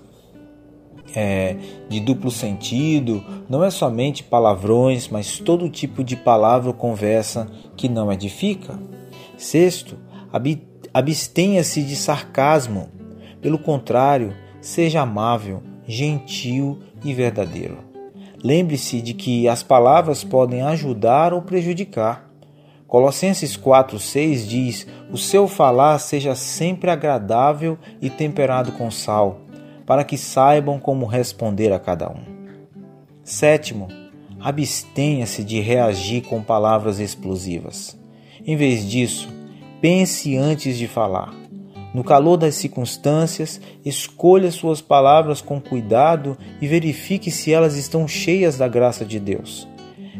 é, 1.13 1.57
de 1.89 1.99
duplo 1.99 2.31
sentido, 2.31 3.21
não 3.49 3.61
é 3.61 3.69
somente 3.69 4.23
palavrões, 4.23 5.09
mas 5.09 5.37
todo 5.37 5.69
tipo 5.69 6.01
de 6.01 6.15
palavra 6.15 6.69
ou 6.69 6.73
conversa 6.73 7.51
que 7.75 7.89
não 7.89 8.09
edifica. 8.09 8.79
Sexto, 9.37 9.97
abstenha-se 10.93 11.83
de 11.83 11.97
sarcasmo. 11.97 12.87
Pelo 13.41 13.59
contrário, 13.59 14.33
seja 14.61 15.01
amável, 15.01 15.61
gentil 15.85 16.79
e 17.03 17.13
verdadeiro. 17.13 17.88
Lembre-se 18.43 19.01
de 19.01 19.13
que 19.13 19.47
as 19.47 19.63
palavras 19.63 20.23
podem 20.23 20.61
ajudar 20.61 21.33
ou 21.33 21.41
prejudicar. 21.41 22.29
Colossenses 22.87 23.57
4,6 23.57 24.47
diz: 24.47 24.87
O 25.11 25.17
seu 25.17 25.47
falar 25.47 25.99
seja 25.99 26.33
sempre 26.35 26.89
agradável 26.89 27.77
e 28.01 28.09
temperado 28.09 28.71
com 28.71 28.89
sal, 28.89 29.41
para 29.85 30.03
que 30.03 30.17
saibam 30.17 30.79
como 30.79 31.05
responder 31.05 31.71
a 31.73 31.79
cada 31.79 32.09
um. 32.09 32.23
Sétimo, 33.23 33.89
abstenha-se 34.39 35.43
de 35.43 35.59
reagir 35.59 36.21
com 36.21 36.41
palavras 36.41 36.99
explosivas. 36.99 37.99
Em 38.45 38.55
vez 38.55 38.89
disso, 38.89 39.29
pense 39.81 40.35
antes 40.37 40.77
de 40.77 40.87
falar. 40.87 41.48
No 41.93 42.03
calor 42.03 42.37
das 42.37 42.55
circunstâncias, 42.55 43.59
escolha 43.83 44.51
suas 44.51 44.79
palavras 44.79 45.41
com 45.41 45.59
cuidado 45.59 46.37
e 46.61 46.67
verifique 46.67 47.31
se 47.31 47.51
elas 47.51 47.75
estão 47.75 48.07
cheias 48.07 48.57
da 48.57 48.67
graça 48.67 49.03
de 49.03 49.19
Deus. 49.19 49.67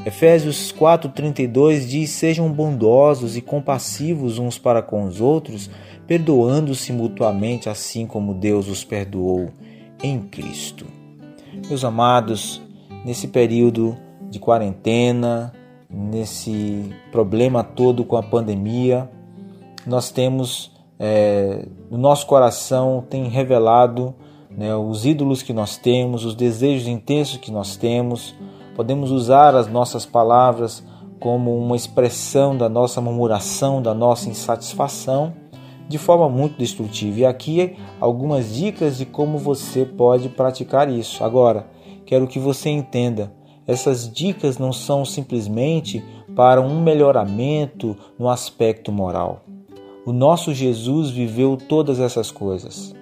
Efésios 0.05 0.71
4:32 0.71 1.87
diz: 1.87 2.09
"Sejam 2.09 2.51
bondosos 2.51 3.37
e 3.37 3.41
compassivos 3.41 4.39
uns 4.39 4.57
para 4.57 4.81
com 4.81 5.03
os 5.03 5.21
outros, 5.21 5.69
perdoando-se 6.07 6.91
mutuamente, 6.91 7.69
assim 7.69 8.07
como 8.07 8.33
Deus 8.33 8.67
os 8.67 8.83
perdoou 8.83 9.49
em 10.01 10.19
Cristo." 10.21 10.85
Meus 11.67 11.83
amados, 11.83 12.61
nesse 13.05 13.27
período 13.27 13.95
de 14.29 14.39
quarentena, 14.39 15.53
nesse 15.89 16.93
problema 17.11 17.63
todo 17.63 18.03
com 18.05 18.15
a 18.15 18.23
pandemia, 18.23 19.09
nós 19.85 20.09
temos 20.09 20.71
é, 20.99 21.65
no 21.89 21.97
nosso 21.97 22.27
coração 22.27 23.03
tem 23.09 23.29
revelado 23.29 24.13
né, 24.51 24.75
os 24.75 25.05
ídolos 25.05 25.41
que 25.41 25.53
nós 25.53 25.77
temos, 25.77 26.25
os 26.25 26.35
desejos 26.35 26.87
intensos 26.87 27.37
que 27.37 27.51
nós 27.51 27.77
temos. 27.77 28.35
Podemos 28.75 29.09
usar 29.09 29.55
as 29.55 29.67
nossas 29.67 30.05
palavras 30.05 30.83
como 31.19 31.57
uma 31.57 31.75
expressão 31.75 32.55
da 32.55 32.67
nossa 32.67 32.99
murmuração, 32.99 33.81
da 33.81 33.93
nossa 33.93 34.29
insatisfação, 34.29 35.33
de 35.87 35.97
forma 35.97 36.27
muito 36.27 36.57
destrutiva. 36.57 37.19
E 37.19 37.25
aqui 37.25 37.77
algumas 37.99 38.53
dicas 38.53 38.97
de 38.97 39.05
como 39.05 39.37
você 39.37 39.85
pode 39.85 40.27
praticar 40.29 40.89
isso. 40.89 41.23
Agora, 41.23 41.67
quero 42.05 42.27
que 42.27 42.39
você 42.39 42.69
entenda: 42.69 43.31
essas 43.65 44.11
dicas 44.11 44.57
não 44.57 44.73
são 44.73 45.05
simplesmente 45.05 46.03
para 46.35 46.61
um 46.61 46.81
melhoramento 46.81 47.95
no 48.17 48.29
aspecto 48.29 48.91
moral. 48.91 49.43
O 50.05 50.13
nosso 50.13 50.53
Jesus 50.53 51.09
viveu 51.09 51.57
todas 51.57 51.99
essas 51.99 52.31
coisas. 52.31 52.95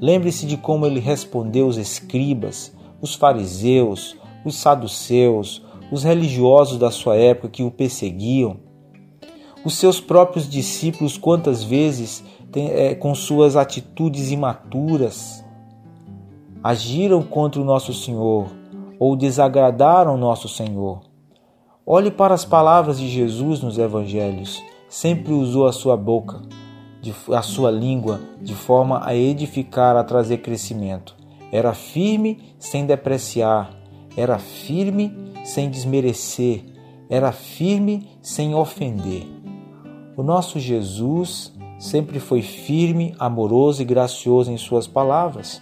Lembre-se 0.00 0.46
de 0.46 0.56
como 0.56 0.86
ele 0.86 1.00
respondeu 1.00 1.66
os 1.66 1.76
escribas, 1.76 2.72
os 3.00 3.14
fariseus, 3.14 4.16
os 4.44 4.56
saduceus, 4.56 5.62
os 5.90 6.02
religiosos 6.02 6.78
da 6.78 6.90
sua 6.90 7.16
época 7.16 7.48
que 7.48 7.62
o 7.62 7.70
perseguiam. 7.70 8.56
Os 9.64 9.74
seus 9.74 10.00
próprios 10.00 10.48
discípulos, 10.48 11.16
quantas 11.16 11.62
vezes, 11.62 12.22
é, 12.54 12.94
com 12.94 13.14
suas 13.14 13.56
atitudes 13.56 14.30
imaturas, 14.30 15.44
agiram 16.62 17.22
contra 17.22 17.60
o 17.60 17.64
nosso 17.64 17.92
Senhor 17.92 18.46
ou 18.98 19.16
desagradaram 19.16 20.16
nosso 20.16 20.48
Senhor. 20.48 21.00
Olhe 21.86 22.10
para 22.10 22.34
as 22.34 22.44
palavras 22.44 22.98
de 22.98 23.08
Jesus 23.08 23.60
nos 23.60 23.76
evangelhos. 23.76 24.62
Sempre 24.94 25.32
usou 25.32 25.66
a 25.66 25.72
sua 25.72 25.96
boca, 25.96 26.40
a 27.32 27.42
sua 27.42 27.68
língua, 27.68 28.20
de 28.40 28.54
forma 28.54 29.04
a 29.04 29.12
edificar, 29.12 29.96
a 29.96 30.04
trazer 30.04 30.38
crescimento. 30.38 31.16
Era 31.50 31.74
firme 31.74 32.54
sem 32.60 32.86
depreciar, 32.86 33.76
era 34.16 34.38
firme 34.38 35.12
sem 35.44 35.68
desmerecer, 35.68 36.62
era 37.10 37.32
firme 37.32 38.06
sem 38.22 38.54
ofender. 38.54 39.26
O 40.16 40.22
nosso 40.22 40.60
Jesus 40.60 41.52
sempre 41.76 42.20
foi 42.20 42.40
firme, 42.40 43.16
amoroso 43.18 43.82
e 43.82 43.84
gracioso 43.84 44.52
em 44.52 44.56
suas 44.56 44.86
palavras. 44.86 45.60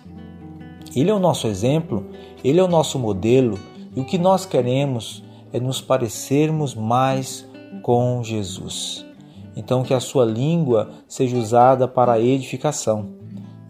Ele 0.94 1.08
é 1.08 1.14
o 1.14 1.18
nosso 1.18 1.46
exemplo, 1.46 2.04
ele 2.44 2.60
é 2.60 2.62
o 2.62 2.68
nosso 2.68 2.98
modelo 2.98 3.58
e 3.96 3.98
o 3.98 4.04
que 4.04 4.18
nós 4.18 4.44
queremos 4.44 5.24
é 5.54 5.58
nos 5.58 5.80
parecermos 5.80 6.74
mais 6.74 7.48
com 7.82 8.22
Jesus. 8.22 9.10
Então, 9.56 9.82
que 9.82 9.94
a 9.94 10.00
sua 10.00 10.24
língua 10.24 10.90
seja 11.06 11.36
usada 11.36 11.86
para 11.86 12.12
a 12.12 12.20
edificação. 12.20 13.10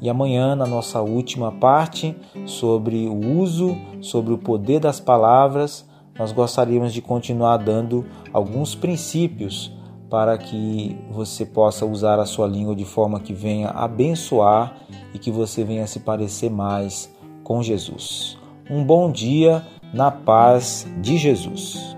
E 0.01 0.11
amanhã, 0.11 0.57
na 0.57 0.67
nossa 0.67 1.01
última 1.01 1.53
parte, 1.53 2.17
sobre 2.45 3.07
o 3.07 3.39
uso, 3.39 3.77
sobre 4.01 4.33
o 4.33 4.39
poder 4.39 4.81
das 4.81 4.99
palavras, 4.99 5.89
nós 6.19 6.33
gostaríamos 6.33 6.93
de 6.93 7.01
continuar 7.01 7.57
dando 7.59 8.05
alguns 8.33 8.75
princípios 8.75 9.73
para 10.11 10.37
que 10.37 10.99
você 11.11 11.47
possa 11.47 11.87
usar 11.87 12.19
a 12.19 12.27
sua 12.27 12.47
língua 12.47 12.77
de 12.77 12.85
forma 12.85 13.21
que 13.21 13.33
venha 13.33 13.71
abençoar 13.71 14.77
e 15.15 15.19
que 15.19 15.31
você 15.31 15.65
venha 15.65 15.87
se 15.87 16.01
parecer 16.01 16.51
mais 16.51 17.11
com 17.43 17.63
Jesus. 17.63 18.37
Um 18.69 18.85
bom 18.85 19.11
dia 19.11 19.65
na 19.95 20.11
paz 20.11 20.87
de 21.01 21.17
Jesus. 21.17 21.97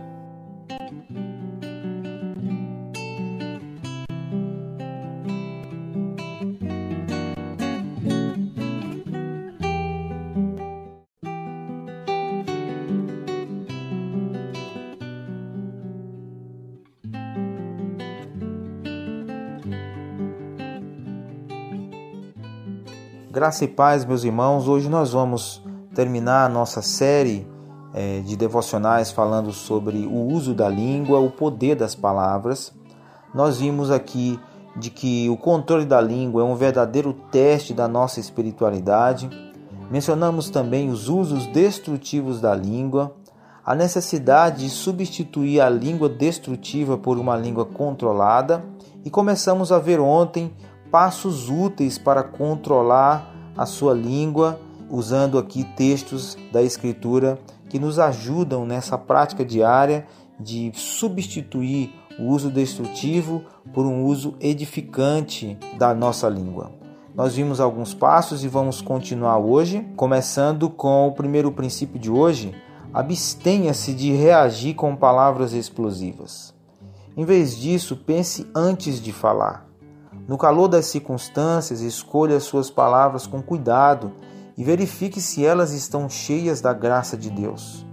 Graça 23.34 23.64
e 23.64 23.68
paz, 23.68 24.04
meus 24.04 24.22
irmãos. 24.22 24.68
Hoje 24.68 24.88
nós 24.88 25.12
vamos 25.12 25.60
terminar 25.92 26.46
a 26.46 26.48
nossa 26.48 26.80
série 26.80 27.44
é, 27.92 28.20
de 28.20 28.36
devocionais 28.36 29.10
falando 29.10 29.52
sobre 29.52 30.06
o 30.06 30.28
uso 30.32 30.54
da 30.54 30.68
língua, 30.68 31.18
o 31.18 31.28
poder 31.28 31.74
das 31.74 31.96
palavras. 31.96 32.72
Nós 33.34 33.58
vimos 33.58 33.90
aqui 33.90 34.38
de 34.76 34.88
que 34.88 35.28
o 35.28 35.36
controle 35.36 35.84
da 35.84 36.00
língua 36.00 36.42
é 36.42 36.44
um 36.44 36.54
verdadeiro 36.54 37.12
teste 37.32 37.74
da 37.74 37.88
nossa 37.88 38.20
espiritualidade. 38.20 39.28
Mencionamos 39.90 40.48
também 40.48 40.88
os 40.88 41.08
usos 41.08 41.44
destrutivos 41.48 42.40
da 42.40 42.54
língua, 42.54 43.16
a 43.66 43.74
necessidade 43.74 44.62
de 44.62 44.70
substituir 44.70 45.60
a 45.60 45.68
língua 45.68 46.08
destrutiva 46.08 46.96
por 46.96 47.18
uma 47.18 47.36
língua 47.36 47.64
controlada 47.64 48.64
e 49.04 49.10
começamos 49.10 49.72
a 49.72 49.80
ver 49.80 49.98
ontem 49.98 50.52
passos 50.94 51.50
úteis 51.50 51.98
para 51.98 52.22
controlar 52.22 53.34
a 53.56 53.66
sua 53.66 53.92
língua, 53.92 54.60
usando 54.88 55.38
aqui 55.40 55.64
textos 55.64 56.38
da 56.52 56.62
Escritura 56.62 57.36
que 57.68 57.80
nos 57.80 57.98
ajudam 57.98 58.64
nessa 58.64 58.96
prática 58.96 59.44
diária 59.44 60.06
de 60.38 60.70
substituir 60.72 61.92
o 62.16 62.28
uso 62.28 62.48
destrutivo 62.48 63.42
por 63.72 63.84
um 63.84 64.04
uso 64.04 64.36
edificante 64.38 65.58
da 65.76 65.92
nossa 65.92 66.28
língua. 66.28 66.70
Nós 67.12 67.34
vimos 67.34 67.58
alguns 67.58 67.92
passos 67.92 68.44
e 68.44 68.48
vamos 68.48 68.80
continuar 68.80 69.38
hoje, 69.38 69.84
começando 69.96 70.70
com 70.70 71.08
o 71.08 71.12
primeiro 71.12 71.50
princípio 71.50 71.98
de 71.98 72.08
hoje: 72.08 72.54
abstenha-se 72.92 73.92
de 73.92 74.12
reagir 74.12 74.74
com 74.74 74.94
palavras 74.94 75.54
explosivas. 75.54 76.54
Em 77.16 77.24
vez 77.24 77.56
disso, 77.56 77.96
pense 77.96 78.46
antes 78.54 79.02
de 79.02 79.12
falar. 79.12 79.73
No 80.26 80.38
calor 80.38 80.68
das 80.68 80.86
circunstâncias, 80.86 81.82
escolha 81.82 82.36
as 82.36 82.44
suas 82.44 82.70
palavras 82.70 83.26
com 83.26 83.42
cuidado 83.42 84.12
e 84.56 84.64
verifique 84.64 85.20
se 85.20 85.44
elas 85.44 85.72
estão 85.72 86.08
cheias 86.08 86.62
da 86.62 86.72
graça 86.72 87.14
de 87.14 87.28
Deus. 87.28 87.84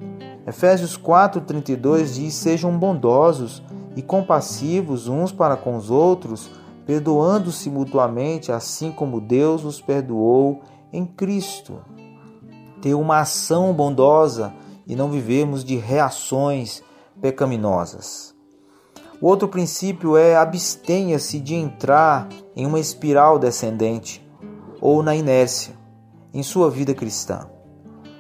Efésios 0.48 0.96
4:32 0.96 2.16
diz: 2.16 2.34
"Sejam 2.36 2.78
bondosos 2.78 3.62
e 3.98 4.02
compassivos 4.02 5.10
uns 5.10 5.34
para 5.34 5.58
com 5.58 5.76
os 5.76 5.90
outros, 5.90 6.50
perdoando-se 6.86 7.70
mutuamente, 7.70 8.52
assim 8.52 8.92
como 8.92 9.20
Deus 9.20 9.66
os 9.66 9.82
perdoou 9.82 10.62
em 10.94 11.06
Cristo." 11.06 11.80
Ter 12.82 12.94
uma 12.94 13.20
ação 13.20 13.74
bondosa 13.74 14.54
e 14.88 14.96
não 14.96 15.12
vivemos 15.12 15.66
de 15.66 15.76
reações 15.76 16.82
pecaminosas. 17.22 18.31
O 19.22 19.28
outro 19.28 19.48
princípio 19.48 20.18
é 20.18 20.36
abstenha-se 20.36 21.40
de 21.40 21.54
entrar 21.54 22.28
em 22.56 22.66
uma 22.66 22.80
espiral 22.80 23.38
descendente 23.38 24.28
ou 24.82 25.04
na 25.04 25.16
inércia 25.16 25.76
em 26.34 26.42
sua 26.42 26.72
vida 26.72 26.96
cristã. 26.96 27.48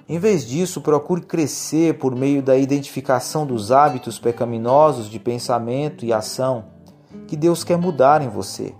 Em 0.07 0.19
vez 0.19 0.45
disso, 0.45 0.79
procure 0.79 1.21
crescer 1.21 1.97
por 1.97 2.15
meio 2.15 2.43
da 2.43 2.55
identificação 2.55 3.47
dos 3.47 3.71
hábitos 3.71 4.19
pecaminosos 4.19 5.09
de 5.09 5.19
pensamento 5.19 6.05
e 6.05 6.13
ação 6.13 6.65
que 7.27 7.35
Deus 7.35 7.63
quer 7.63 7.77
mudar 7.77 8.21
em 8.21 8.29
você 8.29 8.75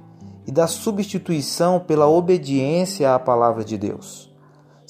e 0.46 0.52
da 0.52 0.68
substituição 0.68 1.80
pela 1.80 2.08
obediência 2.08 3.16
à 3.16 3.18
palavra 3.18 3.64
de 3.64 3.80
Deus. 3.80 4.31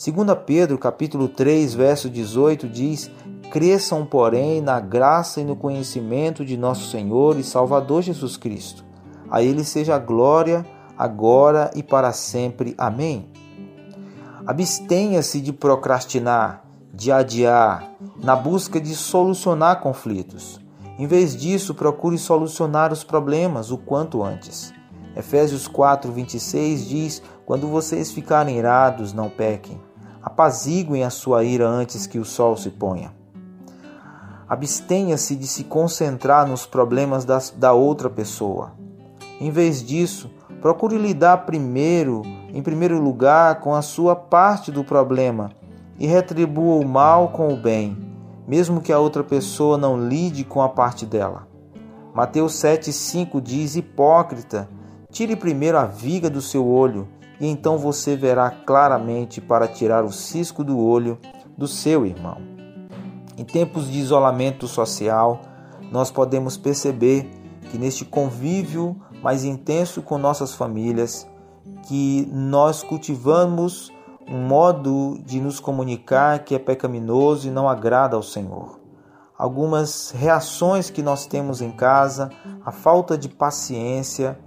2 0.04 0.16
Pedro, 0.48 0.80
capítulo 0.80 1.28
3, 1.28 1.76
verso 1.76 2.10
18 2.10 2.68
diz: 2.68 3.12
Cresçam, 3.52 4.04
porém, 4.04 4.60
na 4.60 4.80
graça 4.80 5.40
e 5.40 5.44
no 5.44 5.56
conhecimento 5.56 6.44
de 6.44 6.58
nosso 6.58 6.90
Senhor 6.90 7.38
e 7.38 7.44
Salvador 7.44 8.02
Jesus 8.02 8.36
Cristo. 8.36 8.84
A 9.30 9.44
Ele 9.44 9.64
seja 9.64 9.94
a 9.94 10.00
glória, 10.00 10.66
agora 10.98 11.70
e 11.76 11.84
para 11.84 12.12
sempre. 12.14 12.74
Amém. 12.80 13.30
Abstenha-se 14.48 15.40
de 15.40 15.54
procrastinar, 15.54 16.66
de 16.92 17.12
adiar, 17.12 17.92
na 18.24 18.36
busca 18.36 18.82
de 18.82 18.96
solucionar 18.96 19.82
conflitos. 19.82 20.60
Em 20.98 21.06
vez 21.06 21.38
disso, 21.38 21.76
procure 21.76 22.18
solucionar 22.18 22.92
os 22.92 23.04
problemas 23.04 23.70
o 23.70 23.78
quanto 23.78 24.24
antes. 24.24 24.74
Efésios 25.16 25.68
4, 25.68 26.12
26 26.12 26.90
diz: 26.90 27.22
Quando 27.46 27.68
vocês 27.68 28.12
ficarem 28.12 28.58
irados, 28.58 29.14
não 29.14 29.30
pequem. 29.30 29.80
Apaziguem 30.21 31.03
a 31.03 31.10
sua 31.10 31.43
ira 31.43 31.67
antes 31.67 32.05
que 32.05 32.19
o 32.19 32.25
sol 32.25 32.55
se 32.55 32.69
ponha. 32.69 33.13
Abstenha-se 34.47 35.36
de 35.36 35.47
se 35.47 35.63
concentrar 35.63 36.47
nos 36.47 36.65
problemas 36.65 37.25
das, 37.25 37.49
da 37.51 37.73
outra 37.73 38.10
pessoa. 38.10 38.73
Em 39.39 39.49
vez 39.49 39.84
disso, 39.84 40.29
procure 40.62 40.97
lidar 40.97 41.45
primeiro, 41.45 42.21
em 42.53 42.62
primeiro 42.62 42.99
lugar, 42.99 43.60
com 43.62 43.73
a 43.73 43.81
sua 43.81 44.15
parte 44.15 44.71
do 44.71 44.84
problema 44.84 45.51
e 45.97 46.05
retribua 46.05 46.84
o 46.84 46.88
mal 46.88 47.29
com 47.29 47.53
o 47.53 47.57
bem, 47.57 47.97
mesmo 48.47 48.81
que 48.81 48.91
a 48.91 48.99
outra 48.99 49.23
pessoa 49.23 49.77
não 49.77 50.07
lide 50.07 50.43
com 50.43 50.62
a 50.62 50.69
parte 50.69 51.05
dela. 51.05 51.47
Mateus 52.13 52.53
7,5 52.53 53.39
diz: 53.41 53.75
Hipócrita, 53.75 54.67
Tire 55.12 55.36
primeiro 55.36 55.77
a 55.77 55.84
viga 55.84 56.29
do 56.29 56.41
seu 56.41 56.65
olho, 56.65 57.05
e 57.41 57.47
então 57.47 57.75
você 57.75 58.15
verá 58.15 58.51
claramente 58.51 59.41
para 59.41 59.67
tirar 59.67 60.06
o 60.06 60.12
cisco 60.12 60.63
do 60.63 60.77
olho 60.80 61.17
do 61.58 61.67
seu 61.67 62.06
irmão. 62.06 62.38
Em 63.36 63.43
tempos 63.43 63.91
de 63.91 63.97
isolamento 63.97 64.67
social, 64.67 65.41
nós 65.91 66.12
podemos 66.12 66.56
perceber 66.56 67.27
que 67.71 67.80
neste 67.80 68.06
convívio 68.06 68.95
mais 69.23 69.43
intenso 69.43 70.04
com 70.04 70.19
nossas 70.19 70.54
famílias, 70.54 71.27
que 71.88 72.30
nós 72.32 72.84
cultivamos 72.84 73.91
um 74.30 74.45
modo 74.45 75.19
de 75.25 75.41
nos 75.41 75.60
comunicar 75.60 76.43
que 76.43 76.54
é 76.54 76.60
pecaminoso 76.60 77.47
e 77.47 77.51
não 77.51 77.67
agrada 77.67 78.15
ao 78.15 78.21
Senhor. 78.21 78.80
Algumas 79.36 80.12
reações 80.12 80.91
que 80.91 81.01
nós 81.01 81.25
temos 81.25 81.60
em 81.60 81.71
casa, 81.71 82.30
a 82.63 82.71
falta 82.71 83.17
de 83.17 83.27
paciência 83.27 84.38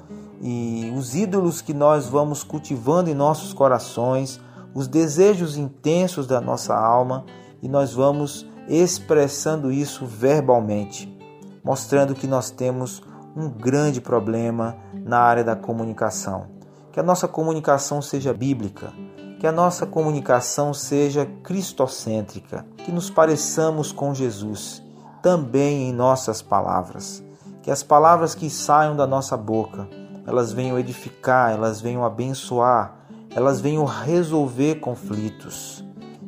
e 0.40 0.92
os 0.96 1.14
ídolos 1.14 1.60
que 1.60 1.72
nós 1.72 2.06
vamos 2.06 2.42
cultivando 2.42 3.10
em 3.10 3.14
nossos 3.14 3.52
corações, 3.52 4.40
os 4.74 4.88
desejos 4.88 5.56
intensos 5.56 6.26
da 6.26 6.40
nossa 6.40 6.74
alma 6.76 7.24
e 7.62 7.68
nós 7.68 7.92
vamos 7.92 8.46
expressando 8.68 9.70
isso 9.70 10.04
verbalmente, 10.06 11.16
mostrando 11.62 12.14
que 12.14 12.26
nós 12.26 12.50
temos 12.50 13.02
um 13.36 13.48
grande 13.48 14.00
problema 14.00 14.76
na 14.92 15.18
área 15.18 15.44
da 15.44 15.56
comunicação. 15.56 16.46
Que 16.92 17.00
a 17.00 17.02
nossa 17.02 17.26
comunicação 17.26 18.00
seja 18.00 18.32
bíblica, 18.32 18.92
que 19.40 19.46
a 19.46 19.52
nossa 19.52 19.84
comunicação 19.84 20.72
seja 20.72 21.26
cristocêntrica, 21.42 22.64
que 22.78 22.92
nos 22.92 23.10
pareçamos 23.10 23.92
com 23.92 24.14
Jesus 24.14 24.82
também 25.22 25.88
em 25.88 25.92
nossas 25.92 26.42
palavras. 26.42 27.24
Que 27.62 27.70
as 27.70 27.82
palavras 27.82 28.34
que 28.34 28.50
saiam 28.50 28.94
da 28.94 29.06
nossa 29.06 29.36
boca, 29.36 29.88
elas 30.26 30.52
venham 30.52 30.78
edificar, 30.78 31.52
elas 31.52 31.80
venham 31.80 32.04
abençoar, 32.04 32.96
elas 33.34 33.60
venham 33.60 33.84
resolver 33.84 34.76
conflitos 34.76 35.84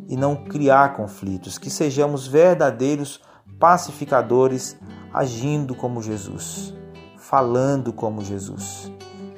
e 0.09 0.17
não 0.17 0.37
criar 0.37 0.95
conflitos, 0.95 1.59
que 1.59 1.71
sejamos 1.71 2.27
verdadeiros 2.27 3.21
pacificadores 3.59 4.77
agindo 5.13 5.75
como 5.75 6.03
Jesus 6.03 6.77
falando 7.27 7.93
como 7.93 8.23
Jesus. 8.23 8.91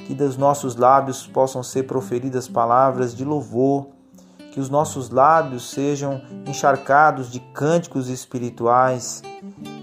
Que 0.07 0.15
dos 0.15 0.37
nossos 0.37 0.77
lábios 0.77 1.27
possam 1.27 1.63
ser 1.63 1.85
proferidas 1.85 2.47
palavras 2.47 3.15
de 3.15 3.25
louvor, 3.25 3.89
que 4.53 4.61
os 4.61 4.69
nossos 4.69 5.11
lábios 5.11 5.71
sejam 5.71 6.21
encharcados 6.47 7.31
de 7.31 7.41
cânticos 7.41 8.09
espirituais 8.09 9.23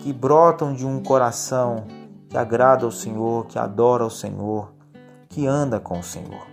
que 0.01 0.13
brotam 0.13 0.73
de 0.73 0.85
um 0.85 1.01
coração 1.01 1.85
que 2.35 2.39
agrada 2.39 2.83
ao 2.83 2.91
Senhor, 2.91 3.45
que 3.45 3.57
adora 3.57 4.03
ao 4.03 4.09
Senhor, 4.09 4.73
que 5.29 5.47
anda 5.47 5.79
com 5.79 5.99
o 5.99 6.03
Senhor. 6.03 6.45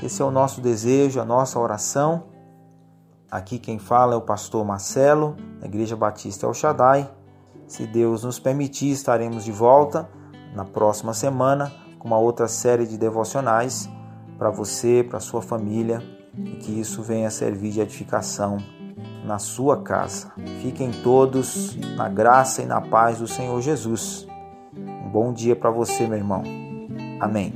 Esse 0.00 0.22
é 0.22 0.24
o 0.24 0.30
nosso 0.30 0.60
desejo, 0.60 1.20
a 1.20 1.24
nossa 1.24 1.58
oração. 1.58 2.28
Aqui 3.28 3.58
quem 3.58 3.76
fala 3.76 4.14
é 4.14 4.16
o 4.16 4.20
pastor 4.20 4.64
Marcelo, 4.64 5.36
da 5.58 5.66
Igreja 5.66 5.96
Batista 5.96 6.46
El 6.46 6.54
Shaddai. 6.54 7.10
Se 7.66 7.88
Deus 7.88 8.22
nos 8.22 8.38
permitir, 8.38 8.92
estaremos 8.92 9.42
de 9.42 9.50
volta 9.50 10.08
na 10.54 10.64
próxima 10.64 11.12
semana 11.12 11.72
com 11.98 12.06
uma 12.06 12.18
outra 12.18 12.46
série 12.46 12.86
de 12.86 12.96
devocionais 12.96 13.90
para 14.38 14.48
você, 14.48 15.02
para 15.02 15.18
sua 15.18 15.42
família 15.42 16.00
e 16.38 16.54
que 16.58 16.78
isso 16.78 17.02
venha 17.02 17.30
servir 17.30 17.72
de 17.72 17.80
edificação 17.80 18.58
na 19.24 19.40
sua 19.40 19.82
casa. 19.82 20.30
Fiquem 20.62 20.92
todos 21.02 21.74
na 21.96 22.08
graça 22.08 22.62
e 22.62 22.64
na 22.64 22.80
paz 22.80 23.18
do 23.18 23.26
Senhor 23.26 23.60
Jesus. 23.60 24.29
Bom 25.10 25.32
dia 25.32 25.56
para 25.56 25.70
você, 25.70 26.06
meu 26.06 26.18
irmão. 26.18 26.44
Amém. 27.18 27.52